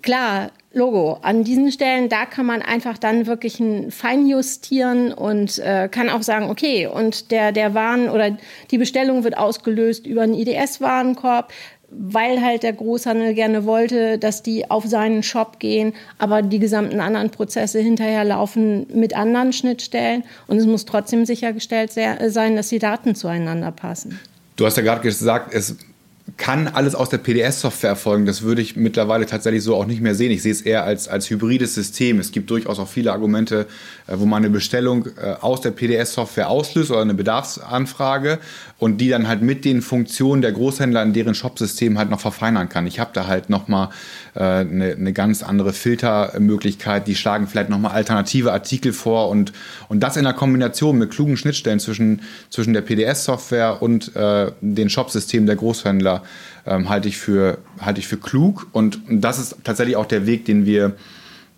klar, 0.02 0.50
Logo. 0.74 1.18
An 1.22 1.44
diesen 1.44 1.70
Stellen, 1.70 2.08
da 2.08 2.26
kann 2.26 2.46
man 2.46 2.60
einfach 2.60 2.98
dann 2.98 3.26
wirklich 3.26 3.60
ein 3.60 3.92
Feinjustieren 3.92 5.12
und 5.12 5.58
äh, 5.60 5.88
kann 5.88 6.10
auch 6.10 6.22
sagen, 6.22 6.50
okay, 6.50 6.88
und 6.88 7.30
der, 7.30 7.52
der 7.52 7.74
Waren 7.74 8.10
oder 8.10 8.36
die 8.72 8.78
Bestellung 8.78 9.22
wird 9.22 9.38
ausgelöst 9.38 10.04
über 10.04 10.22
einen 10.22 10.34
IDS-Warenkorb 10.34 11.52
weil 11.98 12.42
halt 12.42 12.62
der 12.62 12.72
Großhandel 12.72 13.34
gerne 13.34 13.64
wollte, 13.64 14.18
dass 14.18 14.42
die 14.42 14.70
auf 14.70 14.84
seinen 14.84 15.22
Shop 15.22 15.58
gehen, 15.58 15.92
aber 16.18 16.42
die 16.42 16.58
gesamten 16.58 17.00
anderen 17.00 17.30
Prozesse 17.30 17.80
hinterher 17.80 18.24
laufen 18.24 18.86
mit 18.94 19.16
anderen 19.16 19.52
Schnittstellen 19.52 20.24
und 20.46 20.58
es 20.58 20.66
muss 20.66 20.84
trotzdem 20.84 21.26
sichergestellt 21.26 21.92
sein, 21.92 22.56
dass 22.56 22.68
die 22.68 22.78
Daten 22.78 23.14
zueinander 23.14 23.72
passen. 23.72 24.18
Du 24.56 24.66
hast 24.66 24.76
ja 24.76 24.82
gerade 24.82 25.00
gesagt, 25.00 25.52
es 25.52 25.76
kann 26.36 26.66
alles 26.66 26.94
aus 26.94 27.10
der 27.10 27.18
PDS-Software 27.18 27.90
erfolgen. 27.90 28.26
Das 28.26 28.42
würde 28.42 28.60
ich 28.60 28.74
mittlerweile 28.74 29.24
tatsächlich 29.24 29.62
so 29.62 29.76
auch 29.76 29.86
nicht 29.86 30.00
mehr 30.00 30.14
sehen. 30.14 30.32
Ich 30.32 30.42
sehe 30.42 30.52
es 30.52 30.62
eher 30.62 30.84
als, 30.84 31.06
als 31.06 31.30
hybrides 31.30 31.74
System. 31.74 32.18
Es 32.18 32.32
gibt 32.32 32.50
durchaus 32.50 32.78
auch 32.78 32.88
viele 32.88 33.12
Argumente, 33.12 33.66
äh, 34.06 34.14
wo 34.16 34.26
man 34.26 34.42
eine 34.42 34.50
Bestellung 34.50 35.06
äh, 35.16 35.34
aus 35.40 35.60
der 35.60 35.70
PDS-Software 35.70 36.48
auslöst 36.48 36.90
oder 36.90 37.02
eine 37.02 37.14
Bedarfsanfrage 37.14 38.40
und 38.78 39.00
die 39.00 39.08
dann 39.08 39.28
halt 39.28 39.42
mit 39.42 39.64
den 39.64 39.80
Funktionen 39.80 40.42
der 40.42 40.52
Großhändler 40.52 41.02
in 41.02 41.12
deren 41.12 41.34
Shopsystem 41.34 41.98
halt 41.98 42.10
noch 42.10 42.20
verfeinern 42.20 42.68
kann. 42.68 42.86
Ich 42.86 42.98
habe 42.98 43.10
da 43.12 43.26
halt 43.26 43.48
nochmal 43.48 43.90
eine, 44.40 44.92
eine 44.92 45.12
ganz 45.12 45.42
andere 45.42 45.72
Filtermöglichkeit. 45.72 47.06
Die 47.06 47.14
schlagen 47.14 47.46
vielleicht 47.46 47.70
nochmal 47.70 47.92
alternative 47.92 48.52
Artikel 48.52 48.92
vor 48.92 49.28
und, 49.28 49.52
und 49.88 50.00
das 50.00 50.16
in 50.16 50.24
der 50.24 50.32
Kombination 50.32 50.98
mit 50.98 51.10
klugen 51.10 51.36
Schnittstellen 51.36 51.80
zwischen, 51.80 52.22
zwischen 52.50 52.74
der 52.74 52.82
PDS-Software 52.82 53.80
und 53.80 54.14
äh, 54.16 54.50
den 54.60 54.90
Shopsystemen 54.90 55.46
der 55.46 55.56
Großhändler 55.56 56.22
ähm, 56.66 56.88
halte 56.88 57.08
ich, 57.08 57.16
für, 57.16 57.58
halte 57.80 58.00
ich 58.00 58.08
für 58.08 58.16
klug 58.16 58.66
und 58.72 59.00
das 59.08 59.38
ist 59.38 59.56
tatsächlich 59.64 59.96
auch 59.96 60.06
der 60.06 60.26
Weg, 60.26 60.44
den 60.44 60.66
wir 60.66 60.96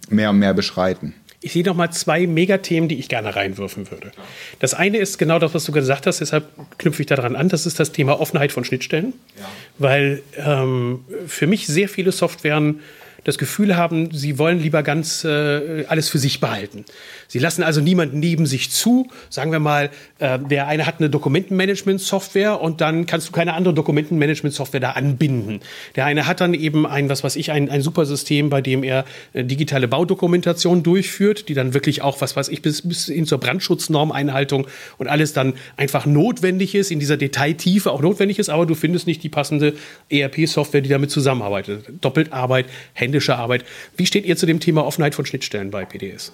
mehr 0.08 0.30
und 0.30 0.38
mehr 0.38 0.54
beschreiten. 0.54 1.14
Ich 1.46 1.52
sehe 1.52 1.62
noch 1.62 1.76
mal 1.76 1.92
zwei 1.92 2.26
Megathemen, 2.26 2.88
die 2.88 2.98
ich 2.98 3.08
gerne 3.08 3.36
reinwürfen 3.36 3.88
würde. 3.92 4.10
Das 4.58 4.74
eine 4.74 4.98
ist 4.98 5.16
genau 5.16 5.38
das, 5.38 5.54
was 5.54 5.64
du 5.64 5.70
gesagt 5.70 6.08
hast, 6.08 6.20
deshalb 6.20 6.48
knüpfe 6.76 7.02
ich 7.02 7.06
daran 7.06 7.36
an. 7.36 7.48
Das 7.48 7.66
ist 7.66 7.78
das 7.78 7.92
Thema 7.92 8.18
Offenheit 8.18 8.50
von 8.50 8.64
Schnittstellen. 8.64 9.12
Ja. 9.38 9.44
Weil 9.78 10.22
ähm, 10.44 11.04
für 11.28 11.46
mich 11.46 11.68
sehr 11.68 11.88
viele 11.88 12.10
Softwaren 12.10 12.80
das 13.26 13.38
Gefühl 13.38 13.76
haben, 13.76 14.12
sie 14.12 14.38
wollen 14.38 14.60
lieber 14.60 14.84
ganz 14.84 15.24
äh, 15.24 15.84
alles 15.88 16.08
für 16.08 16.18
sich 16.18 16.38
behalten. 16.38 16.84
Sie 17.26 17.40
lassen 17.40 17.64
also 17.64 17.80
niemanden 17.80 18.20
neben 18.20 18.46
sich 18.46 18.70
zu. 18.70 19.08
Sagen 19.30 19.50
wir 19.50 19.58
mal, 19.58 19.90
äh, 20.20 20.38
der 20.38 20.68
eine 20.68 20.86
hat 20.86 21.00
eine 21.00 21.10
Dokumentenmanagement-Software 21.10 22.60
und 22.60 22.80
dann 22.80 23.04
kannst 23.06 23.28
du 23.28 23.32
keine 23.32 23.54
andere 23.54 23.74
Dokumentenmanagement-Software 23.74 24.78
da 24.78 24.90
anbinden. 24.92 25.58
Der 25.96 26.06
eine 26.06 26.28
hat 26.28 26.40
dann 26.40 26.54
eben 26.54 26.86
ein, 26.86 27.08
was 27.08 27.24
weiß 27.24 27.34
ich, 27.34 27.50
ein, 27.50 27.68
ein 27.68 27.82
super 27.82 28.06
System, 28.06 28.48
bei 28.48 28.60
dem 28.60 28.84
er 28.84 29.04
äh, 29.32 29.42
digitale 29.42 29.88
Baudokumentation 29.88 30.84
durchführt, 30.84 31.48
die 31.48 31.54
dann 31.54 31.74
wirklich 31.74 32.02
auch, 32.02 32.20
was 32.20 32.36
weiß 32.36 32.48
ich, 32.48 32.62
bis, 32.62 32.82
bis 32.82 33.06
hin 33.06 33.26
zur 33.26 33.38
Brandschutznormeinhaltung 33.38 34.68
und 34.98 35.08
alles 35.08 35.32
dann 35.32 35.54
einfach 35.76 36.06
notwendig 36.06 36.76
ist, 36.76 36.92
in 36.92 37.00
dieser 37.00 37.16
Detailtiefe 37.16 37.90
auch 37.90 38.02
notwendig 38.02 38.38
ist, 38.38 38.50
aber 38.50 38.66
du 38.66 38.76
findest 38.76 39.08
nicht 39.08 39.24
die 39.24 39.30
passende 39.30 39.74
ERP-Software, 40.10 40.80
die 40.80 40.90
damit 40.90 41.10
zusammenarbeitet. 41.10 41.86
Doppelt 42.00 42.32
Arbeit, 42.32 42.66
händische 43.16 43.36
Arbeit. 43.36 43.64
Wie 43.96 44.06
steht 44.06 44.26
ihr 44.26 44.36
zu 44.36 44.46
dem 44.46 44.60
Thema 44.60 44.84
Offenheit 44.84 45.14
von 45.14 45.24
Schnittstellen 45.24 45.70
bei 45.70 45.84
PDS? 45.84 46.32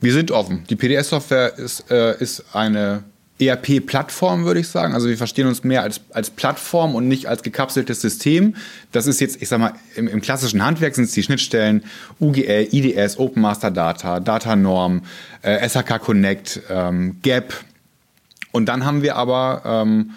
Wir 0.00 0.12
sind 0.12 0.30
offen. 0.30 0.62
Die 0.70 0.76
PDS-Software 0.76 1.58
ist, 1.58 1.90
äh, 1.90 2.16
ist 2.20 2.44
eine 2.52 3.02
ERP-Plattform, 3.40 4.44
würde 4.44 4.60
ich 4.60 4.68
sagen. 4.68 4.94
Also 4.94 5.08
wir 5.08 5.16
verstehen 5.16 5.48
uns 5.48 5.64
mehr 5.64 5.82
als, 5.82 6.00
als 6.10 6.30
Plattform 6.30 6.94
und 6.94 7.08
nicht 7.08 7.26
als 7.26 7.42
gekapseltes 7.42 8.00
System. 8.00 8.54
Das 8.92 9.08
ist 9.08 9.20
jetzt, 9.20 9.42
ich 9.42 9.48
sag 9.48 9.58
mal, 9.58 9.72
im, 9.96 10.06
im 10.06 10.20
klassischen 10.20 10.64
Handwerk 10.64 10.94
sind 10.94 11.04
es 11.04 11.12
die 11.12 11.22
Schnittstellen 11.24 11.82
UGL, 12.20 12.68
IDS, 12.70 13.18
Open 13.18 13.42
Master 13.42 13.72
Data, 13.72 14.20
Data 14.20 14.54
Norm, 14.54 15.02
äh, 15.42 15.68
SHK 15.68 15.98
Connect, 15.98 16.60
ähm, 16.70 17.16
GAP. 17.22 17.54
Und 18.52 18.66
dann 18.66 18.84
haben 18.84 19.02
wir 19.02 19.16
aber 19.16 19.62
ähm, 19.64 20.12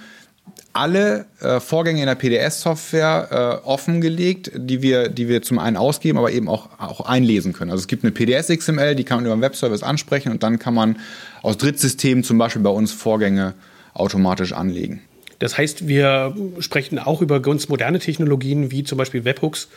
alle 0.73 1.25
äh, 1.41 1.59
Vorgänge 1.59 1.99
in 1.99 2.07
der 2.07 2.15
PDS-Software 2.15 3.61
äh, 3.63 3.67
offengelegt, 3.67 4.51
die 4.55 4.81
wir, 4.81 5.09
die 5.09 5.27
wir 5.27 5.41
zum 5.41 5.59
einen 5.59 5.77
ausgeben, 5.77 6.17
aber 6.17 6.31
eben 6.31 6.47
auch, 6.47 6.69
auch 6.79 7.01
einlesen 7.01 7.53
können. 7.53 7.71
Also 7.71 7.81
es 7.81 7.87
gibt 7.87 8.03
eine 8.03 8.11
PDS-XML, 8.11 8.95
die 8.95 9.03
kann 9.03 9.17
man 9.17 9.25
über 9.25 9.33
einen 9.33 9.41
Webservice 9.41 9.83
ansprechen 9.83 10.31
und 10.31 10.43
dann 10.43 10.59
kann 10.59 10.73
man 10.73 10.97
aus 11.41 11.57
Drittsystemen 11.57 12.23
zum 12.23 12.37
Beispiel 12.37 12.61
bei 12.61 12.69
uns 12.69 12.91
Vorgänge 12.91 13.53
automatisch 13.93 14.53
anlegen. 14.53 15.01
Das 15.39 15.57
heißt, 15.57 15.87
wir 15.87 16.35
sprechen 16.59 16.99
auch 16.99 17.21
über 17.21 17.41
ganz 17.41 17.67
moderne 17.67 17.99
Technologien 17.99 18.71
wie 18.71 18.83
zum 18.83 18.97
Beispiel 18.97 19.25
Webhooks 19.25 19.69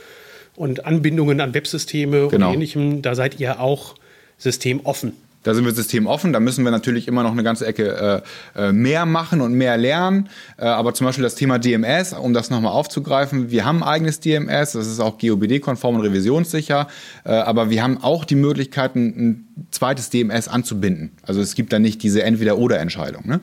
und 0.56 0.84
Anbindungen 0.84 1.40
an 1.40 1.54
Websysteme 1.54 2.28
genau. 2.28 2.48
und 2.48 2.54
ähnlichem. 2.54 3.02
Da 3.02 3.14
seid 3.14 3.40
ihr 3.40 3.60
auch 3.60 3.94
systemoffen. 4.38 5.14
Da 5.44 5.54
sind 5.54 5.64
wir 5.64 5.72
systemoffen, 5.72 6.32
da 6.32 6.40
müssen 6.40 6.64
wir 6.64 6.72
natürlich 6.72 7.06
immer 7.06 7.22
noch 7.22 7.32
eine 7.32 7.44
ganze 7.44 7.66
Ecke 7.66 8.22
äh, 8.56 8.68
äh, 8.68 8.72
mehr 8.72 9.06
machen 9.06 9.40
und 9.40 9.54
mehr 9.54 9.76
lernen. 9.76 10.28
Äh, 10.56 10.64
aber 10.64 10.94
zum 10.94 11.06
Beispiel 11.06 11.22
das 11.22 11.36
Thema 11.36 11.58
DMS, 11.58 12.14
um 12.14 12.34
das 12.34 12.50
nochmal 12.50 12.72
aufzugreifen, 12.72 13.50
wir 13.50 13.64
haben 13.64 13.82
ein 13.82 13.88
eigenes 13.88 14.20
DMS, 14.20 14.72
das 14.72 14.86
ist 14.86 15.00
auch 15.00 15.18
GOBD-konform 15.18 15.96
und 15.96 16.00
revisionssicher, 16.00 16.88
äh, 17.24 17.30
aber 17.32 17.70
wir 17.70 17.82
haben 17.82 18.02
auch 18.02 18.24
die 18.24 18.34
Möglichkeiten, 18.34 19.06
ein 19.06 19.68
zweites 19.70 20.10
DMS 20.10 20.48
anzubinden. 20.48 21.12
Also 21.22 21.40
es 21.40 21.54
gibt 21.54 21.72
da 21.72 21.78
nicht 21.78 22.02
diese 22.02 22.22
Entweder-Oder-Entscheidung. 22.22 23.26
Ne? 23.26 23.40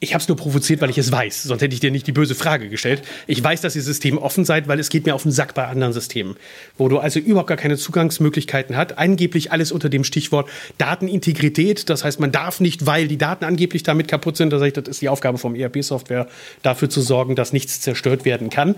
Ich 0.00 0.14
habe 0.14 0.22
es 0.22 0.28
nur 0.28 0.36
provoziert, 0.36 0.80
weil 0.80 0.90
ich 0.90 0.98
es 0.98 1.10
weiß. 1.10 1.42
Sonst 1.42 1.60
hätte 1.60 1.74
ich 1.74 1.80
dir 1.80 1.90
nicht 1.90 2.06
die 2.06 2.12
böse 2.12 2.36
Frage 2.36 2.68
gestellt. 2.68 3.02
Ich 3.26 3.42
weiß, 3.42 3.62
dass 3.62 3.74
ihr 3.74 3.82
System 3.82 4.16
offen 4.16 4.44
seid, 4.44 4.68
weil 4.68 4.78
es 4.78 4.90
geht 4.90 5.06
mir 5.06 5.14
auf 5.14 5.24
den 5.24 5.32
Sack 5.32 5.54
bei 5.54 5.66
anderen 5.66 5.92
Systemen, 5.92 6.36
wo 6.76 6.88
du 6.88 6.98
also 6.98 7.18
überhaupt 7.18 7.48
gar 7.48 7.56
keine 7.56 7.76
Zugangsmöglichkeiten 7.76 8.76
hast. 8.76 8.96
Angeblich 8.96 9.50
alles 9.50 9.72
unter 9.72 9.88
dem 9.88 10.04
Stichwort 10.04 10.48
Datenintegrität. 10.78 11.90
Das 11.90 12.04
heißt, 12.04 12.20
man 12.20 12.30
darf 12.30 12.60
nicht, 12.60 12.86
weil 12.86 13.08
die 13.08 13.18
Daten 13.18 13.44
angeblich 13.44 13.82
damit 13.82 14.06
kaputt 14.06 14.36
sind, 14.36 14.52
das 14.52 14.62
ist 14.62 15.02
die 15.02 15.08
Aufgabe 15.08 15.36
vom 15.36 15.56
ERP-Software, 15.56 16.28
dafür 16.62 16.88
zu 16.88 17.00
sorgen, 17.00 17.34
dass 17.34 17.52
nichts 17.52 17.80
zerstört 17.80 18.24
werden 18.24 18.50
kann, 18.50 18.76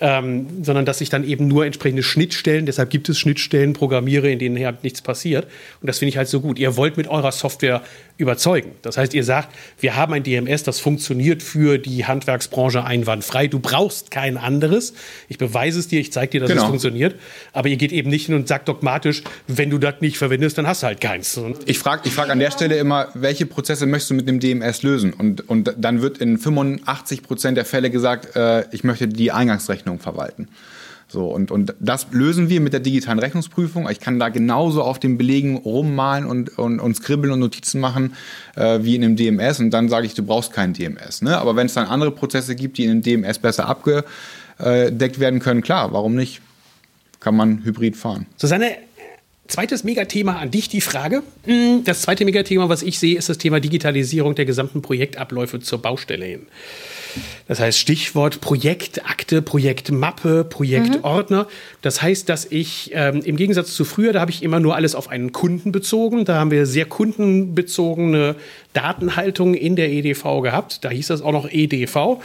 ähm, 0.00 0.46
sondern 0.62 0.86
dass 0.86 1.02
ich 1.02 1.10
dann 1.10 1.24
eben 1.24 1.48
nur 1.48 1.66
entsprechende 1.66 2.02
Schnittstellen, 2.02 2.64
deshalb 2.64 2.88
gibt 2.88 3.10
es 3.10 3.18
Schnittstellen, 3.18 3.74
programmiere, 3.74 4.30
in 4.30 4.38
denen 4.38 4.64
halt 4.64 4.84
nichts 4.84 5.02
passiert. 5.02 5.44
Und 5.82 5.88
das 5.88 5.98
finde 5.98 6.10
ich 6.10 6.16
halt 6.16 6.28
so 6.28 6.40
gut. 6.40 6.58
Ihr 6.58 6.78
wollt 6.78 6.96
mit 6.96 7.08
eurer 7.08 7.32
Software 7.32 7.82
überzeugen. 8.22 8.72
Das 8.82 8.96
heißt, 8.96 9.12
ihr 9.14 9.24
sagt, 9.24 9.54
wir 9.78 9.96
haben 9.96 10.14
ein 10.14 10.22
DMS, 10.22 10.62
das 10.62 10.80
funktioniert 10.80 11.42
für 11.42 11.78
die 11.78 12.06
Handwerksbranche 12.06 12.84
einwandfrei. 12.84 13.48
Du 13.48 13.58
brauchst 13.58 14.10
kein 14.10 14.38
anderes. 14.38 14.94
Ich 15.28 15.38
beweise 15.38 15.78
es 15.78 15.88
dir, 15.88 16.00
ich 16.00 16.12
zeige 16.12 16.30
dir, 16.30 16.40
dass 16.40 16.48
genau. 16.48 16.62
es 16.62 16.68
funktioniert. 16.68 17.16
Aber 17.52 17.68
ihr 17.68 17.76
geht 17.76 17.92
eben 17.92 18.08
nicht 18.08 18.26
hin 18.26 18.34
und 18.34 18.48
sagt 18.48 18.68
dogmatisch, 18.68 19.22
wenn 19.46 19.68
du 19.68 19.78
das 19.78 19.96
nicht 20.00 20.16
verwendest, 20.16 20.56
dann 20.56 20.66
hast 20.66 20.82
du 20.82 20.86
halt 20.86 21.00
keins. 21.00 21.38
Ich 21.66 21.78
frage 21.78 22.02
ich 22.04 22.14
frag 22.14 22.30
an 22.30 22.38
der 22.38 22.50
Stelle 22.50 22.76
immer, 22.76 23.08
welche 23.14 23.44
Prozesse 23.44 23.86
möchtest 23.86 24.10
du 24.10 24.14
mit 24.14 24.28
dem 24.28 24.40
DMS 24.40 24.82
lösen? 24.82 25.12
Und, 25.12 25.48
und 25.48 25.74
dann 25.76 26.00
wird 26.00 26.18
in 26.18 26.38
85 26.38 27.22
Prozent 27.22 27.56
der 27.56 27.64
Fälle 27.64 27.90
gesagt, 27.90 28.36
äh, 28.36 28.64
ich 28.72 28.84
möchte 28.84 29.08
die 29.08 29.32
Eingangsrechnung 29.32 29.98
verwalten. 29.98 30.48
So, 31.12 31.26
und, 31.26 31.50
und 31.50 31.74
das 31.78 32.06
lösen 32.10 32.48
wir 32.48 32.62
mit 32.62 32.72
der 32.72 32.80
digitalen 32.80 33.18
Rechnungsprüfung. 33.18 33.86
Ich 33.90 34.00
kann 34.00 34.18
da 34.18 34.30
genauso 34.30 34.82
auf 34.82 34.98
den 34.98 35.18
Belegen 35.18 35.58
rummalen 35.58 36.24
und, 36.24 36.58
und, 36.58 36.80
und 36.80 36.96
skribbeln 36.96 37.34
und 37.34 37.40
Notizen 37.40 37.82
machen 37.82 38.14
äh, 38.56 38.78
wie 38.80 38.96
in 38.96 39.04
einem 39.04 39.16
DMS. 39.16 39.60
Und 39.60 39.72
dann 39.72 39.90
sage 39.90 40.06
ich, 40.06 40.14
du 40.14 40.22
brauchst 40.22 40.54
keinen 40.54 40.72
DMS. 40.72 41.20
Ne? 41.20 41.36
Aber 41.36 41.54
wenn 41.54 41.66
es 41.66 41.74
dann 41.74 41.86
andere 41.86 42.12
Prozesse 42.12 42.54
gibt, 42.54 42.78
die 42.78 42.84
in 42.84 42.92
einem 42.92 43.02
DMS 43.02 43.38
besser 43.38 43.68
abgedeckt 43.68 45.20
werden 45.20 45.40
können, 45.40 45.60
klar, 45.60 45.92
warum 45.92 46.14
nicht? 46.14 46.40
Kann 47.20 47.36
man 47.36 47.62
hybrid 47.62 47.94
fahren. 47.94 48.24
Susanne, 48.36 48.78
zweites 49.48 49.84
Megathema 49.84 50.38
an 50.38 50.50
dich 50.50 50.68
die 50.68 50.80
Frage. 50.80 51.22
Hm, 51.44 51.84
das 51.84 52.02
zweite 52.02 52.24
Megathema, 52.24 52.68
was 52.68 52.82
ich 52.82 52.98
sehe, 52.98 53.18
ist 53.18 53.28
das 53.28 53.38
Thema 53.38 53.60
Digitalisierung 53.60 54.34
der 54.34 54.44
gesamten 54.44 54.82
Projektabläufe 54.82 55.60
zur 55.60 55.80
Baustelle 55.80 56.24
hin. 56.24 56.46
Das 57.48 57.60
heißt 57.60 57.78
Stichwort 57.78 58.40
Projektakte, 58.40 59.42
Projektmappe, 59.42 60.44
Projektordner. 60.44 61.44
Mhm. 61.44 61.48
Das 61.82 62.00
heißt, 62.00 62.28
dass 62.28 62.46
ich 62.46 62.90
ähm, 62.94 63.20
im 63.22 63.36
Gegensatz 63.36 63.74
zu 63.74 63.84
früher, 63.84 64.12
da 64.12 64.20
habe 64.20 64.30
ich 64.30 64.42
immer 64.42 64.60
nur 64.60 64.76
alles 64.76 64.94
auf 64.94 65.08
einen 65.08 65.32
Kunden 65.32 65.72
bezogen. 65.72 66.24
Da 66.24 66.36
haben 66.36 66.50
wir 66.50 66.64
sehr 66.66 66.86
kundenbezogene 66.86 68.36
Datenhaltung 68.72 69.54
in 69.54 69.76
der 69.76 69.90
EDV 69.90 70.40
gehabt. 70.42 70.84
Da 70.84 70.90
hieß 70.90 71.08
das 71.08 71.20
auch 71.20 71.32
noch 71.32 71.50
EDV. 71.50 72.22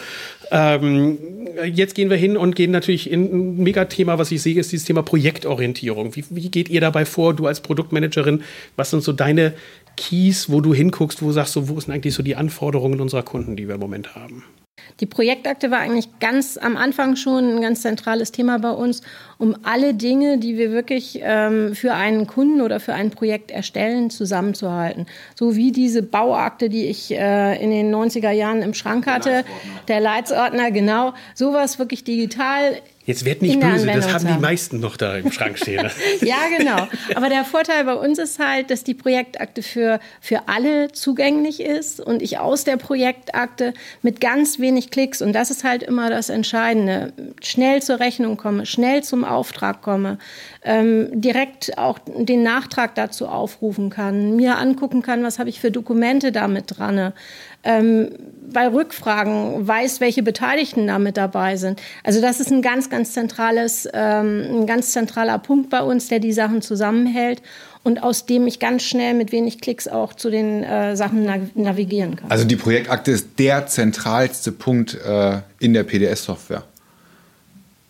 Ähm, 0.51 1.17
jetzt 1.65 1.95
gehen 1.95 2.09
wir 2.09 2.17
hin 2.17 2.37
und 2.37 2.55
gehen 2.55 2.71
natürlich 2.71 3.11
in 3.11 3.23
ein 3.23 3.57
Megathema, 3.57 4.17
was 4.17 4.31
ich 4.31 4.41
sehe, 4.41 4.59
ist 4.59 4.71
dieses 4.71 4.85
Thema 4.85 5.01
Projektorientierung. 5.01 6.15
Wie, 6.15 6.25
wie 6.29 6.49
geht 6.49 6.69
ihr 6.69 6.81
dabei 6.81 7.05
vor, 7.05 7.33
du 7.33 7.47
als 7.47 7.61
Produktmanagerin? 7.61 8.43
Was 8.75 8.91
sind 8.91 9.03
so 9.03 9.13
deine 9.13 9.53
Keys, 9.95 10.49
wo 10.49 10.61
du 10.61 10.73
hinguckst, 10.73 11.21
wo 11.21 11.27
du 11.27 11.31
sagst, 11.33 11.53
so, 11.53 11.69
wo 11.69 11.79
sind 11.79 11.93
eigentlich 11.93 12.13
so 12.13 12.23
die 12.23 12.35
Anforderungen 12.35 13.01
unserer 13.01 13.23
Kunden, 13.23 13.55
die 13.55 13.67
wir 13.67 13.75
im 13.75 13.81
Moment 13.81 14.15
haben? 14.15 14.43
Die 14.99 15.05
Projektakte 15.05 15.69
war 15.69 15.79
eigentlich 15.79 16.19
ganz 16.19 16.57
am 16.57 16.75
Anfang 16.75 17.15
schon 17.15 17.57
ein 17.57 17.61
ganz 17.61 17.81
zentrales 17.81 18.31
Thema 18.31 18.57
bei 18.57 18.71
uns, 18.71 19.01
um 19.37 19.55
alle 19.63 19.93
Dinge, 19.93 20.39
die 20.39 20.57
wir 20.57 20.71
wirklich 20.71 21.19
ähm, 21.21 21.75
für 21.75 21.93
einen 21.93 22.25
Kunden 22.25 22.61
oder 22.61 22.79
für 22.79 22.93
ein 22.93 23.11
Projekt 23.11 23.51
erstellen, 23.51 24.09
zusammenzuhalten. 24.09 25.05
So 25.35 25.55
wie 25.55 25.71
diese 25.71 26.01
Bauakte, 26.01 26.69
die 26.69 26.87
ich 26.87 27.11
äh, 27.11 27.61
in 27.63 27.69
den 27.69 27.93
90er 27.93 28.31
Jahren 28.31 28.63
im 28.63 28.73
Schrank 28.73 29.05
hatte, 29.05 29.43
der 29.87 29.99
Leitsordner, 29.99 30.71
genau, 30.71 31.13
sowas 31.35 31.77
wirklich 31.77 32.03
digital 32.03 32.81
Jetzt 33.07 33.23
werd 33.23 33.41
nicht 33.41 33.57
böse, 33.61 33.85
das 33.87 34.13
haben 34.13 34.27
die 34.27 34.37
meisten 34.37 34.81
noch 34.81 34.97
da 34.97 35.15
im 35.15 35.31
Schrank 35.31 35.57
stehen. 35.57 35.89
ja, 36.21 36.35
genau. 36.57 36.89
Aber 37.15 37.29
der 37.29 37.45
Vorteil 37.45 37.85
bei 37.85 37.93
uns 37.93 38.19
ist 38.19 38.37
halt, 38.37 38.69
dass 38.69 38.83
die 38.83 38.93
Projektakte 38.93 39.63
für, 39.63 40.01
für 40.19 40.49
alle 40.49 40.91
zugänglich 40.91 41.61
ist 41.61 42.01
und 42.01 42.21
ich 42.21 42.37
aus 42.37 42.65
der 42.65 42.75
Projektakte 42.75 43.73
mit 44.01 44.19
ganz 44.19 44.59
wenig 44.59 44.91
Klicks, 44.91 45.21
und 45.21 45.31
das 45.31 45.51
ist 45.51 45.63
halt 45.63 45.83
immer 45.83 46.09
das 46.09 46.27
Entscheidende, 46.27 47.13
schnell 47.41 47.81
zur 47.81 48.01
Rechnung 48.01 48.35
komme, 48.35 48.65
schnell 48.65 49.01
zum 49.05 49.23
Auftrag 49.23 49.81
komme, 49.81 50.17
ähm, 50.65 51.07
direkt 51.13 51.77
auch 51.77 51.99
den 52.05 52.43
Nachtrag 52.43 52.93
dazu 52.95 53.29
aufrufen 53.29 53.89
kann, 53.89 54.35
mir 54.35 54.57
angucken 54.57 55.01
kann, 55.01 55.23
was 55.23 55.39
habe 55.39 55.47
ich 55.47 55.61
für 55.61 55.71
Dokumente 55.71 56.33
damit 56.33 56.77
dran, 56.77 57.13
ähm, 57.67 58.09
bei 58.51 58.67
Rückfragen 58.67 59.67
weiß, 59.67 59.99
welche 59.99 60.23
Beteiligten 60.23 60.87
damit 60.87 61.17
dabei 61.17 61.57
sind. 61.57 61.81
Also 62.03 62.21
das 62.21 62.39
ist 62.39 62.49
ein 62.51 62.61
ganz, 62.61 62.89
ganz 62.89 63.11
zentrales, 63.11 63.87
ähm, 63.93 64.61
ein 64.61 64.67
ganz 64.67 64.93
zentraler 64.93 65.37
Punkt 65.37 65.69
bei 65.69 65.81
uns, 65.81 66.07
der 66.07 66.19
die 66.19 66.31
Sachen 66.31 66.61
zusammenhält 66.61 67.41
und 67.83 68.01
aus 68.01 68.25
dem 68.25 68.47
ich 68.47 68.59
ganz 68.59 68.83
schnell 68.83 69.13
mit 69.13 69.31
wenig 69.31 69.59
Klicks 69.59 69.87
auch 69.87 70.13
zu 70.13 70.29
den 70.29 70.63
äh, 70.63 70.95
Sachen 70.95 71.25
navigieren 71.55 72.15
kann. 72.15 72.31
Also 72.31 72.45
die 72.45 72.55
Projektakte 72.55 73.11
ist 73.11 73.37
der 73.37 73.67
zentralste 73.67 74.53
Punkt 74.53 74.95
äh, 74.95 75.41
in 75.59 75.73
der 75.73 75.83
PDS-Software. 75.83 76.63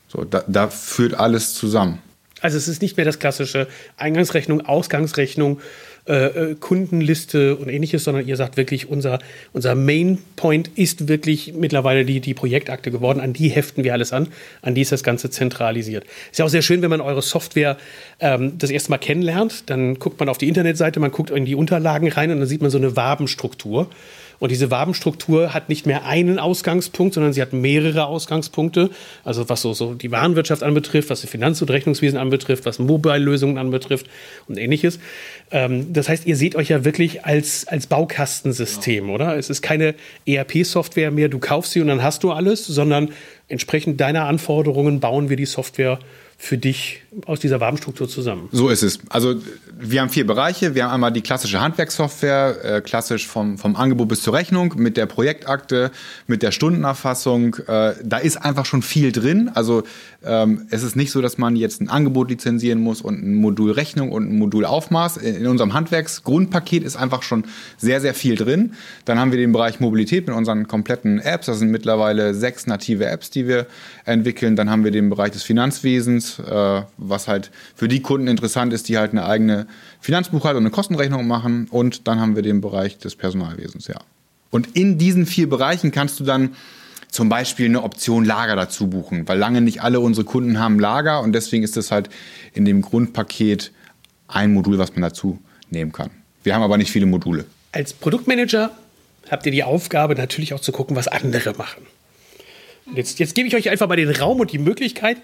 So, 0.08 0.24
da, 0.24 0.44
da 0.48 0.70
führt 0.70 1.14
alles 1.14 1.54
zusammen. 1.54 2.00
Also 2.42 2.58
es 2.58 2.68
ist 2.68 2.82
nicht 2.82 2.98
mehr 2.98 3.06
das 3.06 3.20
klassische 3.20 3.68
Eingangsrechnung, 3.98 4.62
Ausgangsrechnung, 4.62 5.60
äh, 6.08 6.52
äh, 6.52 6.56
Kundenliste 6.56 7.56
und 7.58 7.68
ähnliches, 7.68 8.06
sondern 8.06 8.26
ihr 8.26 8.38
sagt 8.38 8.56
wirklich, 8.56 8.90
unser, 8.90 9.20
unser 9.52 9.76
Main 9.76 10.20
Point 10.38 10.70
ist 10.76 11.10
wirklich 11.10 11.54
mittlerweile 11.54 12.06
die, 12.06 12.22
die 12.22 12.34
Projektakte 12.34 12.92
geworden. 12.92 13.20
An 13.20 13.34
die 13.34 13.50
heften 13.50 13.84
wir 13.84 13.94
alles 13.94 14.14
an. 14.14 14.28
An 14.62 14.74
die 14.74 14.82
ist 14.82 14.92
das 14.92 15.04
Ganze 15.04 15.30
zentralisiert. 15.30 16.06
Ist 16.32 16.40
ja 16.40 16.46
auch 16.46 16.50
sehr 16.50 16.62
schön, 16.62 16.82
wenn 16.82 16.90
man 16.90 17.02
eure 17.02 17.22
Software 17.22 17.78
ähm, 18.20 18.58
das 18.58 18.70
erste 18.70 18.90
Mal 18.90 19.00
kennenlernt. 19.00 19.70
Dann 19.70 20.00
guckt 20.00 20.20
man 20.20 20.30
auf 20.30 20.38
die 20.38 20.48
Internetseite, 20.48 21.00
man 21.00 21.12
guckt 21.12 21.30
in 21.30 21.44
die 21.44 21.56
Unterlagen 21.56 22.08
rein 22.10 22.32
und 22.32 22.40
dann 22.40 22.48
sieht 22.48 22.62
man 22.62 22.72
so 22.72 22.78
eine 22.78 22.96
Wabenstruktur. 22.96 23.90
Und 24.40 24.52
diese 24.52 24.70
Wabenstruktur 24.70 25.54
hat 25.54 25.70
nicht 25.70 25.86
mehr 25.86 26.06
einen 26.06 26.40
Ausgangspunkt, 26.40 27.14
sondern 27.16 27.34
sie 27.34 27.42
hat 27.42 27.54
mehrere 27.54 28.06
Ausgangspunkte. 28.06 28.90
Also 29.24 29.50
was 29.50 29.62
so, 29.62 29.74
so 29.74 29.94
die 29.94 30.12
Warenwirtschaft 30.12 30.64
anbetrifft, 30.64 31.10
was 31.10 31.22
das 31.22 31.30
Finanz- 31.30 31.62
und 31.62 31.72
Rechnungswesen 31.72 32.18
anbetrifft, 32.20 32.66
was 32.66 32.80
Mobile-Lösungen 32.80 33.58
anbetrifft 33.58 34.08
und 34.48 34.58
ähnliches. 34.58 35.00
Ähm, 35.52 35.92
das 35.94 36.10
heißt, 36.10 36.26
ihr 36.26 36.36
seht 36.36 36.56
euch 36.56 36.70
ja 36.70 36.86
wirklich 36.86 37.26
als, 37.26 37.68
als 37.68 37.88
Baukastensystem, 37.88 39.06
genau. 39.06 39.16
oder? 39.16 39.38
Es 39.38 39.50
ist 39.50 39.62
keine 39.62 39.96
ERP-Software 40.26 41.12
mehr, 41.12 41.30
du 41.30 41.40
kaufst 41.40 41.72
sie 41.72 41.82
und 41.82 41.88
dann 41.88 42.04
hast 42.04 42.24
du 42.24 42.32
alles, 42.32 42.66
sondern 42.66 43.10
entsprechend 43.48 44.00
deiner 44.00 44.26
Anforderungen 44.26 45.00
bauen 45.00 45.30
wir 45.30 45.38
die 45.38 45.46
Software 45.46 46.00
für 46.40 46.58
dich 46.58 47.02
aus 47.26 47.40
dieser 47.40 47.60
Wabenstruktur 47.60 48.08
zusammen? 48.08 48.48
So 48.52 48.70
ist 48.70 48.84
es. 48.84 49.00
Also 49.10 49.36
wir 49.80 50.02
haben 50.02 50.10
vier 50.10 50.26
Bereiche. 50.28 50.76
Wir 50.76 50.86
haben 50.86 50.92
einmal 50.94 51.12
die 51.12 51.22
klassische 51.22 51.60
Handwerkssoftware, 51.60 52.78
äh, 52.78 52.82
klassisch 52.82 53.28
vom, 53.28 53.58
vom 53.58 53.76
Angebot 53.76 54.08
bis 54.08 54.22
zur 54.22 54.34
Rechnung, 54.34 54.74
mit 54.78 54.98
der 54.98 55.08
Projektakte, 55.08 55.92
mit 56.28 56.44
der 56.44 56.52
Stundenerfassung. 56.52 57.56
Äh, 57.68 57.96
da 58.04 58.18
ist 58.18 58.38
einfach 58.38 58.66
schon 58.66 58.84
viel 58.84 59.12
drin. 59.12 59.50
Also 59.54 59.84
ähm, 60.24 60.68
es 60.70 60.84
ist 60.84 60.96
nicht 60.96 61.12
so, 61.12 61.22
dass 61.22 61.38
man 61.38 61.56
jetzt 61.56 61.82
ein 61.82 61.90
Angebot 61.90 62.30
lizenzieren 62.30 62.80
muss 62.82 63.02
und 63.02 63.24
ein 63.24 63.36
Modul 63.36 63.72
Rechnung 63.72 64.12
und 64.12 64.30
ein 64.30 64.38
Modul 64.38 64.66
Aufmaß. 64.66 65.18
In, 65.18 65.36
in 65.38 65.48
unserem 65.48 65.74
Handwerksgrundpaket 65.74 66.84
ist 66.84 66.98
einfach 66.98 67.24
schon 67.24 67.46
sehr, 67.78 68.00
sehr 68.00 68.14
viel 68.14 68.36
drin. 68.36 68.74
Dann 69.06 69.20
haben 69.20 69.32
wir 69.32 69.40
den 69.40 69.52
Bereich 69.52 69.80
Mobilität 69.80 70.28
mit 70.28 70.36
unseren 70.36 70.68
kompletten 70.68 71.20
Apps. 71.20 71.48
Das 71.48 71.60
sind 71.60 71.72
mittlerweile 71.72 72.34
sechs 72.34 72.68
native 72.68 73.06
Apps, 73.06 73.32
die 73.32 73.48
wir 73.48 73.66
entwickeln. 74.06 74.56
Dann 74.56 74.70
haben 74.70 74.84
wir 74.84 74.92
den 74.92 75.10
Bereich 75.10 75.32
des 75.32 75.44
Finanzwesens, 75.44 76.27
äh, 76.40 76.84
was 76.98 77.28
halt 77.28 77.52
für 77.76 77.88
die 77.88 78.02
Kunden 78.02 78.28
interessant 78.28 78.74
ist, 78.74 78.90
die 78.90 78.98
halt 78.98 79.12
eine 79.12 79.26
eigene 79.26 79.68
Finanzbuchhaltung 80.00 80.60
und 80.60 80.66
eine 80.66 80.72
Kostenrechnung 80.72 81.28
machen. 81.28 81.68
Und 81.70 82.08
dann 82.08 82.20
haben 82.20 82.36
wir 82.36 82.44
den 82.44 82.62
Bereich 82.62 82.98
des 82.98 83.16
Personalwesens, 83.16 83.88
ja. 83.88 84.00
Und 84.50 84.76
in 84.76 84.98
diesen 84.98 85.26
vier 85.26 85.50
Bereichen 85.50 85.92
kannst 85.92 86.20
du 86.20 86.24
dann 86.24 86.56
zum 87.10 87.30
Beispiel 87.30 87.66
eine 87.66 87.84
Option 87.84 88.26
Lager 88.26 88.56
dazu 88.56 88.88
buchen, 88.88 89.28
weil 89.28 89.38
lange 89.38 89.62
nicht 89.62 89.82
alle 89.82 90.00
unsere 90.00 90.26
Kunden 90.26 90.60
haben 90.60 90.80
Lager 90.80 91.22
und 91.22 91.34
deswegen 91.34 91.64
ist 91.64 91.78
das 91.78 91.92
halt 91.92 92.10
in 92.54 92.66
dem 92.66 92.82
Grundpaket 92.82 93.72
ein 94.28 94.54
Modul, 94.54 94.78
was 94.78 94.92
man 94.92 95.02
dazu 95.02 95.40
nehmen 95.70 95.92
kann. 95.92 96.12
Wir 96.44 96.54
haben 96.54 96.64
aber 96.64 96.78
nicht 96.78 96.92
viele 96.92 97.06
Module. 97.06 97.46
Als 97.72 97.94
Produktmanager 97.94 98.72
habt 99.30 99.46
ihr 99.46 99.52
die 99.52 99.64
Aufgabe 99.64 100.16
natürlich 100.16 100.54
auch 100.54 100.60
zu 100.60 100.72
gucken, 100.72 100.96
was 100.96 101.08
andere 101.08 101.54
machen. 101.54 101.86
Jetzt, 102.96 103.20
jetzt 103.20 103.36
gebe 103.36 103.48
ich 103.48 103.56
euch 103.56 103.70
einfach 103.70 103.88
mal 103.88 103.98
den 103.98 104.10
Raum 104.10 104.40
und 104.40 104.52
die 104.52 104.60
Möglichkeit, 104.60 105.18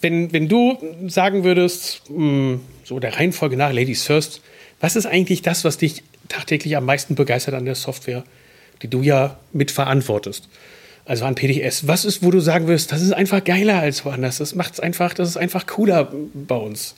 wenn, 0.00 0.32
wenn 0.32 0.48
du 0.48 0.78
sagen 1.06 1.44
würdest, 1.44 2.02
mh, 2.08 2.16
hm, 2.16 2.60
so 2.84 2.98
der 2.98 3.16
Reihenfolge 3.16 3.56
nach, 3.56 3.72
Ladies 3.72 4.04
First, 4.04 4.40
was 4.80 4.96
ist 4.96 5.06
eigentlich 5.06 5.42
das, 5.42 5.64
was 5.64 5.76
dich 5.76 6.02
tagtäglich 6.28 6.76
am 6.76 6.84
meisten 6.86 7.14
begeistert 7.14 7.54
an 7.54 7.66
der 7.66 7.74
Software, 7.74 8.24
die 8.82 8.88
du 8.88 9.02
ja 9.02 9.38
mitverantwortest? 9.52 10.48
Also 11.04 11.24
an 11.24 11.34
PDS. 11.34 11.86
Was 11.86 12.04
ist, 12.04 12.22
wo 12.22 12.30
du 12.30 12.40
sagen 12.40 12.68
wirst, 12.68 12.92
das 12.92 13.02
ist 13.02 13.12
einfach 13.12 13.42
geiler 13.42 13.80
als 13.80 14.04
woanders? 14.04 14.38
Das 14.38 14.54
macht 14.54 14.74
es 14.74 14.80
einfach, 14.80 15.12
das 15.12 15.28
ist 15.28 15.36
einfach 15.36 15.66
cooler 15.66 16.12
bei 16.34 16.56
uns. 16.56 16.94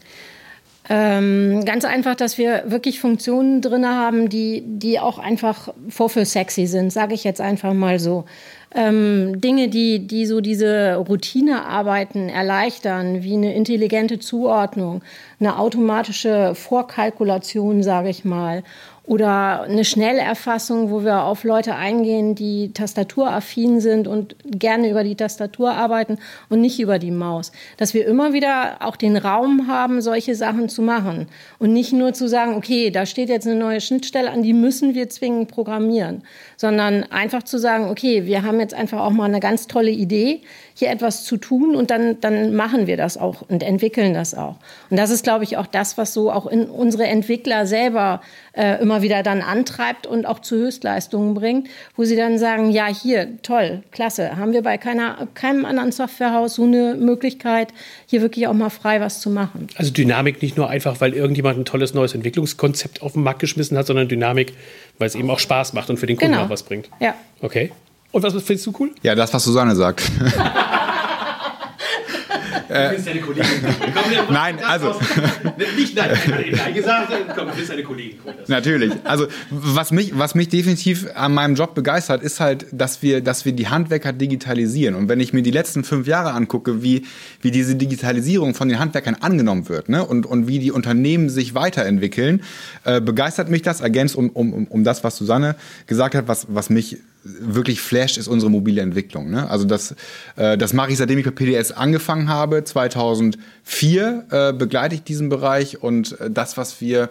Ähm, 0.89 1.65
ganz 1.65 1.85
einfach, 1.85 2.17
dass 2.17 2.39
wir 2.39 2.65
wirklich 2.67 3.01
Funktionen 3.01 3.63
drin 3.63 3.87
haben, 3.87 4.29
die, 4.29 4.63
die 4.67 4.99
auch 4.99 5.19
einfach 5.19 5.73
vorführ 5.89 6.27
sexy 6.27 6.67
sind, 6.67 6.93
sage 6.93 7.15
ich 7.15 7.23
jetzt 7.25 7.41
einfach 7.41 7.73
mal 7.73 8.01
so 8.01 8.25
ähm, 8.75 9.41
Dinge, 9.41 9.69
die, 9.69 10.07
die 10.07 10.27
so 10.27 10.41
diese 10.41 10.97
Routinearbeiten 10.97 12.29
erleichtern, 12.29 13.23
wie 13.23 13.35
eine 13.35 13.55
intelligente 13.55 14.19
Zuordnung, 14.19 15.03
eine 15.41 15.59
automatische 15.59 16.55
Vorkalkulation, 16.55 17.83
sage 17.83 18.09
ich 18.09 18.25
mal, 18.25 18.63
oder 19.05 19.63
eine 19.63 19.85
Schnellerfassung, 19.85 20.91
wo 20.91 21.03
wir 21.03 21.25
auf 21.25 21.43
Leute 21.43 21.75
eingehen, 21.75 22.37
die 22.37 22.73
tastaturaffin 22.73 23.81
sind 23.81 24.07
und 24.07 24.37
gerne 24.45 24.91
über 24.91 25.03
die 25.03 25.17
Tastatur 25.17 25.73
arbeiten 25.73 26.19
und 26.49 26.61
nicht 26.61 26.79
über 26.79 27.01
die 27.01 27.11
Maus. 27.11 27.51
Dass 27.79 27.95
wir 27.95 28.07
immer 28.07 28.33
wieder 28.33 28.77
auch 28.81 28.95
den 28.95 29.17
Raum 29.17 29.67
haben, 29.67 30.01
solche 30.01 30.37
Sachen 30.37 30.69
zu 30.69 30.83
machen. 30.83 31.27
Und 31.59 31.73
nicht 31.73 31.93
nur 31.93 32.13
zu 32.13 32.29
sagen, 32.29 32.55
okay, 32.55 32.91
da 32.91 33.05
steht 33.05 33.29
jetzt 33.29 33.47
eine 33.47 33.57
neue 33.57 33.81
Schnittstelle 33.81 34.31
an, 34.31 34.45
die 34.45 34.53
müssen 34.53 34.95
wir 34.95 35.09
zwingend 35.09 35.51
programmieren, 35.51 36.23
sondern 36.57 37.03
einfach 37.05 37.43
zu 37.43 37.59
sagen, 37.59 37.91
okay, 37.91 38.27
wir 38.27 38.45
haben 38.45 38.61
jetzt 38.61 38.75
einfach 38.75 39.01
auch 39.01 39.11
mal 39.11 39.25
eine 39.25 39.41
ganz 39.41 39.67
tolle 39.67 39.91
Idee, 39.91 40.43
hier 40.75 40.91
etwas 40.91 41.25
zu 41.25 41.37
tun 41.37 41.77
und 41.77 41.91
dann, 41.91 42.21
dann 42.21 42.55
machen 42.55 42.87
wir 42.87 42.97
das 42.97 43.17
auch 43.17 43.43
und 43.49 43.63
entwickeln 43.63 44.15
das 44.15 44.35
auch. 44.35 44.57
Und 44.91 44.97
das 44.97 45.11
ist, 45.11 45.25
glaube 45.25 45.45
ich, 45.45 45.57
auch 45.57 45.67
das, 45.67 45.99
was 45.99 46.13
so 46.15 46.31
auch 46.31 46.47
in 46.47 46.65
unsere 46.65 47.05
Entwickler 47.05 47.67
selber 47.67 48.21
äh, 48.53 48.81
immer 48.81 49.03
wieder 49.03 49.23
dann 49.23 49.43
antreibt 49.43 50.07
und 50.07 50.27
auch 50.27 50.41
zu 50.41 50.57
Höchstleistungen 50.57 51.35
bringt, 51.35 51.69
wo 51.97 52.05
sie 52.05 52.17
dann 52.17 52.39
sagen, 52.39 52.71
ja, 52.71 52.87
hier, 52.87 53.43
toll, 53.43 53.83
klasse, 53.91 54.37
haben 54.37 54.53
wir 54.53 54.63
bei 54.63 54.79
keiner, 54.79 55.29
keinem 55.35 55.65
anderen 55.65 55.93
Softwarehaus 55.93 56.55
so 56.55 56.65
eine 56.65 56.95
Möglichkeit, 56.95 57.73
hier 58.07 58.23
wirklich 58.23 58.47
auch 58.47 58.53
mal 58.53 58.71
frei 58.71 59.01
was 59.01 59.21
zu 59.21 59.31
machen. 59.31 59.69
Also 59.77 59.93
Dynamik 59.93 60.43
nicht 60.43 60.57
nur 60.57 60.69
einfach, 60.69 61.01
weil 61.01 61.15
irgendjemand 61.15 61.59
ein 61.59 61.65
tolles 61.65 61.95
neues 61.95 62.15
Entwicklungskonzept 62.15 63.03
auf 63.03 63.13
den 63.13 63.23
Markt 63.23 63.41
geschmissen 63.41 63.77
hat, 63.77 63.87
sondern 63.87 64.09
Dynamik, 64.09 64.55
weil 64.99 65.07
es 65.07 65.15
eben 65.15 65.31
auch 65.31 65.39
Spaß 65.39 65.73
macht 65.73 65.91
und 65.91 65.99
für 65.99 66.07
den 66.07 66.17
Kunden 66.17 66.33
genau. 66.33 66.45
auch 66.45 66.51
was 66.51 66.63
bringt. 66.63 66.89
Ja. 67.01 67.15
Okay. 67.41 67.73
Und 68.13 68.23
was 68.23 68.35
findest 68.43 68.67
du 68.67 68.75
cool? 68.79 68.91
Ja, 69.03 69.15
das, 69.15 69.33
was 69.33 69.43
Susanne 69.43 69.75
sagt. 69.75 70.03
äh, 72.69 73.01
deine 73.03 73.21
Kollegin. 73.21 73.47
nein, 74.31 74.59
also. 74.63 74.95
Nicht 75.77 75.97
nein, 75.97 76.11
nein 76.57 76.75
gesagt, 76.75 77.11
komm, 77.35 77.49
du 77.49 77.55
bist 77.55 77.71
deine 77.71 77.83
Kollegin. 77.83 78.19
Natürlich. 78.49 78.93
Also, 79.05 79.29
was 79.51 79.93
mich, 79.93 80.19
was 80.19 80.35
mich 80.35 80.51
definitiv 80.51 81.07
an 81.15 81.33
meinem 81.33 81.55
Job 81.55 81.75
begeistert, 81.75 82.23
ist 82.23 82.39
halt, 82.39 82.67
dass 82.71 83.03
wir, 83.03 83.23
dass 83.23 83.47
wir 83.47 83.53
die 83.53 83.69
Handwerker 83.69 84.13
digitalisieren. 84.13 84.95
Und 84.95 85.09
wenn 85.09 85.21
ich 85.21 85.33
mir 85.33 85.43
die 85.43 85.51
letzten 85.51 85.83
fünf 85.83 86.07
Jahre 86.07 86.33
angucke, 86.33 86.83
wie, 86.83 87.07
wie 87.41 87.51
diese 87.51 87.77
Digitalisierung 87.77 88.55
von 88.55 88.69
den 88.69 88.79
Handwerkern 88.79 89.17
angenommen 89.21 89.71
wird 89.71 89.89
ne? 89.89 90.05
und, 90.05 90.27
und 90.27 90.49
wie 90.49 90.59
die 90.59 90.71
Unternehmen 90.71 91.31
sich 91.31 91.55
weiterentwickeln, 91.55 92.43
äh, 92.85 93.01
begeistert 93.01 93.49
mich 93.49 93.63
das. 93.63 93.81
Ergänzt 93.81 94.17
um, 94.17 94.29
um, 94.31 94.67
um 94.67 94.85
das, 94.85 95.03
was 95.03 95.17
Susanne 95.17 95.57
gesagt 95.87 96.15
hat, 96.15 96.29
was, 96.29 96.47
was 96.51 96.69
mich 96.71 96.99
wirklich 97.25 97.81
flasht, 97.81 98.19
ist 98.19 98.29
unsere 98.29 98.51
mobile 98.51 98.81
Entwicklung. 98.81 99.31
Ne? 99.31 99.49
Also 99.49 99.65
das, 99.65 99.95
äh, 100.37 100.59
das 100.59 100.73
mache 100.73 100.91
ich, 100.93 100.99
seitdem 100.99 101.19
ich 101.19 101.25
bei 101.25 101.31
PDS 101.31 101.73
angefangen 101.73 102.29
habe. 102.29 102.65
2004 102.65 104.25
äh, 104.31 104.53
begleite 104.53 104.95
ich 104.95 105.03
diesen 105.03 105.29
Bereich 105.29 105.83
und 105.83 106.21
äh, 106.21 106.31
das, 106.31 106.57
was 106.57 106.81
wir 106.81 107.09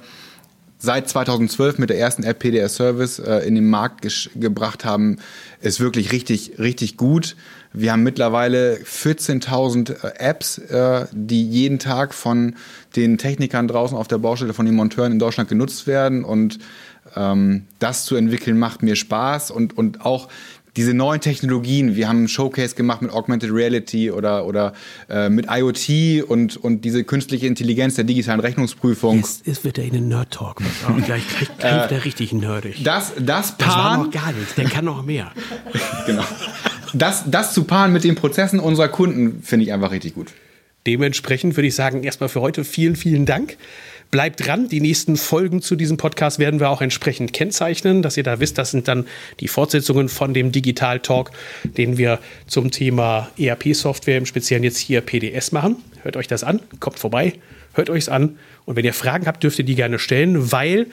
seit 0.81 1.07
2012 1.07 1.77
mit 1.77 1.89
der 1.91 1.99
ersten 1.99 2.23
App 2.23 2.39
PDS 2.39 2.75
Service 2.75 3.19
äh, 3.19 3.47
in 3.47 3.55
den 3.55 3.69
Markt 3.69 4.01
gebracht 4.35 4.83
haben, 4.83 5.17
ist 5.61 5.79
wirklich 5.79 6.11
richtig, 6.11 6.53
richtig 6.57 6.97
gut. 6.97 7.35
Wir 7.71 7.93
haben 7.93 8.03
mittlerweile 8.03 8.77
14.000 8.77 10.03
äh, 10.03 10.13
Apps, 10.17 10.57
äh, 10.57 11.05
die 11.11 11.47
jeden 11.47 11.79
Tag 11.79 12.13
von 12.13 12.55
den 12.95 13.17
Technikern 13.17 13.67
draußen 13.67 13.95
auf 13.95 14.07
der 14.07 14.17
Baustelle, 14.17 14.53
von 14.53 14.65
den 14.65 14.75
Monteuren 14.75 15.11
in 15.11 15.19
Deutschland 15.19 15.49
genutzt 15.49 15.87
werden 15.87 16.25
und 16.25 16.57
ähm, 17.15 17.65
das 17.79 18.05
zu 18.05 18.15
entwickeln 18.15 18.57
macht 18.57 18.83
mir 18.83 18.95
Spaß 18.95 19.51
und, 19.51 19.77
und 19.77 20.05
auch 20.05 20.27
diese 20.77 20.93
neuen 20.93 21.19
Technologien, 21.19 21.95
wir 21.95 22.07
haben 22.07 22.19
einen 22.19 22.27
Showcase 22.27 22.75
gemacht 22.75 23.01
mit 23.01 23.11
Augmented 23.11 23.51
Reality 23.51 24.09
oder, 24.09 24.45
oder 24.45 24.73
äh, 25.09 25.29
mit 25.29 25.47
IoT 25.49 26.23
und, 26.29 26.55
und 26.55 26.85
diese 26.85 27.03
künstliche 27.03 27.47
Intelligenz 27.47 27.95
der 27.95 28.05
digitalen 28.05 28.39
Rechnungsprüfung. 28.39 29.17
Jetzt, 29.17 29.45
jetzt 29.45 29.63
wird 29.65 29.77
er 29.77 29.83
in 29.83 29.93
den 29.93 30.07
Nerd-Talk. 30.07 30.61
gleich, 31.05 31.23
gleich, 31.27 31.57
gleich 31.57 31.73
wird 31.73 31.91
er 31.91 32.05
richtig 32.05 32.31
nerdig. 32.31 32.83
Das, 32.83 33.13
das, 33.19 33.57
das 33.57 33.67
war 33.67 33.97
noch 33.97 34.11
gar 34.11 34.31
nichts, 34.31 34.55
der 34.55 34.65
kann 34.65 34.85
noch 34.85 35.03
mehr. 35.03 35.31
genau. 36.05 36.23
Das, 36.93 37.23
das 37.27 37.53
zu 37.53 37.65
paaren 37.65 37.91
mit 37.91 38.03
den 38.03 38.15
Prozessen 38.15 38.59
unserer 38.59 38.87
Kunden 38.87 39.43
finde 39.43 39.65
ich 39.65 39.73
einfach 39.73 39.91
richtig 39.91 40.15
gut. 40.15 40.31
Dementsprechend 40.87 41.55
würde 41.57 41.67
ich 41.67 41.75
sagen, 41.75 42.03
erstmal 42.03 42.29
für 42.29 42.41
heute 42.41 42.63
vielen, 42.63 42.95
vielen 42.95 43.25
Dank. 43.25 43.57
Bleibt 44.11 44.45
dran, 44.45 44.67
die 44.67 44.81
nächsten 44.81 45.15
Folgen 45.15 45.61
zu 45.61 45.77
diesem 45.77 45.95
Podcast 45.95 46.37
werden 46.37 46.59
wir 46.59 46.69
auch 46.69 46.81
entsprechend 46.81 47.31
kennzeichnen, 47.31 48.01
dass 48.01 48.17
ihr 48.17 48.23
da 48.23 48.41
wisst, 48.41 48.57
das 48.57 48.71
sind 48.71 48.89
dann 48.89 49.07
die 49.39 49.47
Fortsetzungen 49.47 50.09
von 50.09 50.33
dem 50.33 50.51
Digital 50.51 50.99
Talk, 50.99 51.31
den 51.63 51.97
wir 51.97 52.19
zum 52.45 52.71
Thema 52.71 53.31
ERP-Software, 53.37 54.17
im 54.17 54.25
Speziellen 54.25 54.65
jetzt 54.65 54.79
hier 54.79 54.99
PDS 54.99 55.53
machen. 55.53 55.77
Hört 56.03 56.17
euch 56.17 56.27
das 56.27 56.43
an, 56.43 56.59
kommt 56.81 56.99
vorbei, 56.99 57.35
hört 57.71 57.89
euch 57.89 57.99
es 57.99 58.09
an 58.09 58.37
und 58.65 58.75
wenn 58.75 58.83
ihr 58.83 58.93
Fragen 58.93 59.27
habt, 59.27 59.43
dürft 59.43 59.59
ihr 59.59 59.65
die 59.65 59.75
gerne 59.75 59.97
stellen, 59.97 60.51
weil 60.51 60.87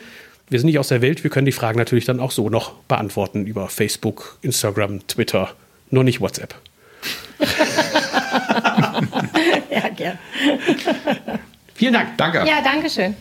wir 0.49 0.61
sind 0.61 0.69
nicht 0.69 0.79
aus 0.79 0.87
der 0.87 1.03
Welt, 1.03 1.25
wir 1.25 1.31
können 1.31 1.47
die 1.47 1.53
Fragen 1.53 1.77
natürlich 1.77 2.05
dann 2.05 2.21
auch 2.21 2.31
so 2.31 2.49
noch 2.49 2.75
beantworten 2.85 3.47
über 3.47 3.69
Facebook, 3.69 4.39
Instagram, 4.43 5.05
Twitter, 5.09 5.55
nur 5.91 6.05
nicht 6.05 6.21
WhatsApp. 6.21 6.55
ja, 9.71 9.89
gern. 9.97 10.19
Vielen 11.79 11.93
Dank. 11.93 12.19
Danke. 12.19 12.45
Ja, 12.45 12.61
danke 12.61 12.91
schön. 12.91 13.15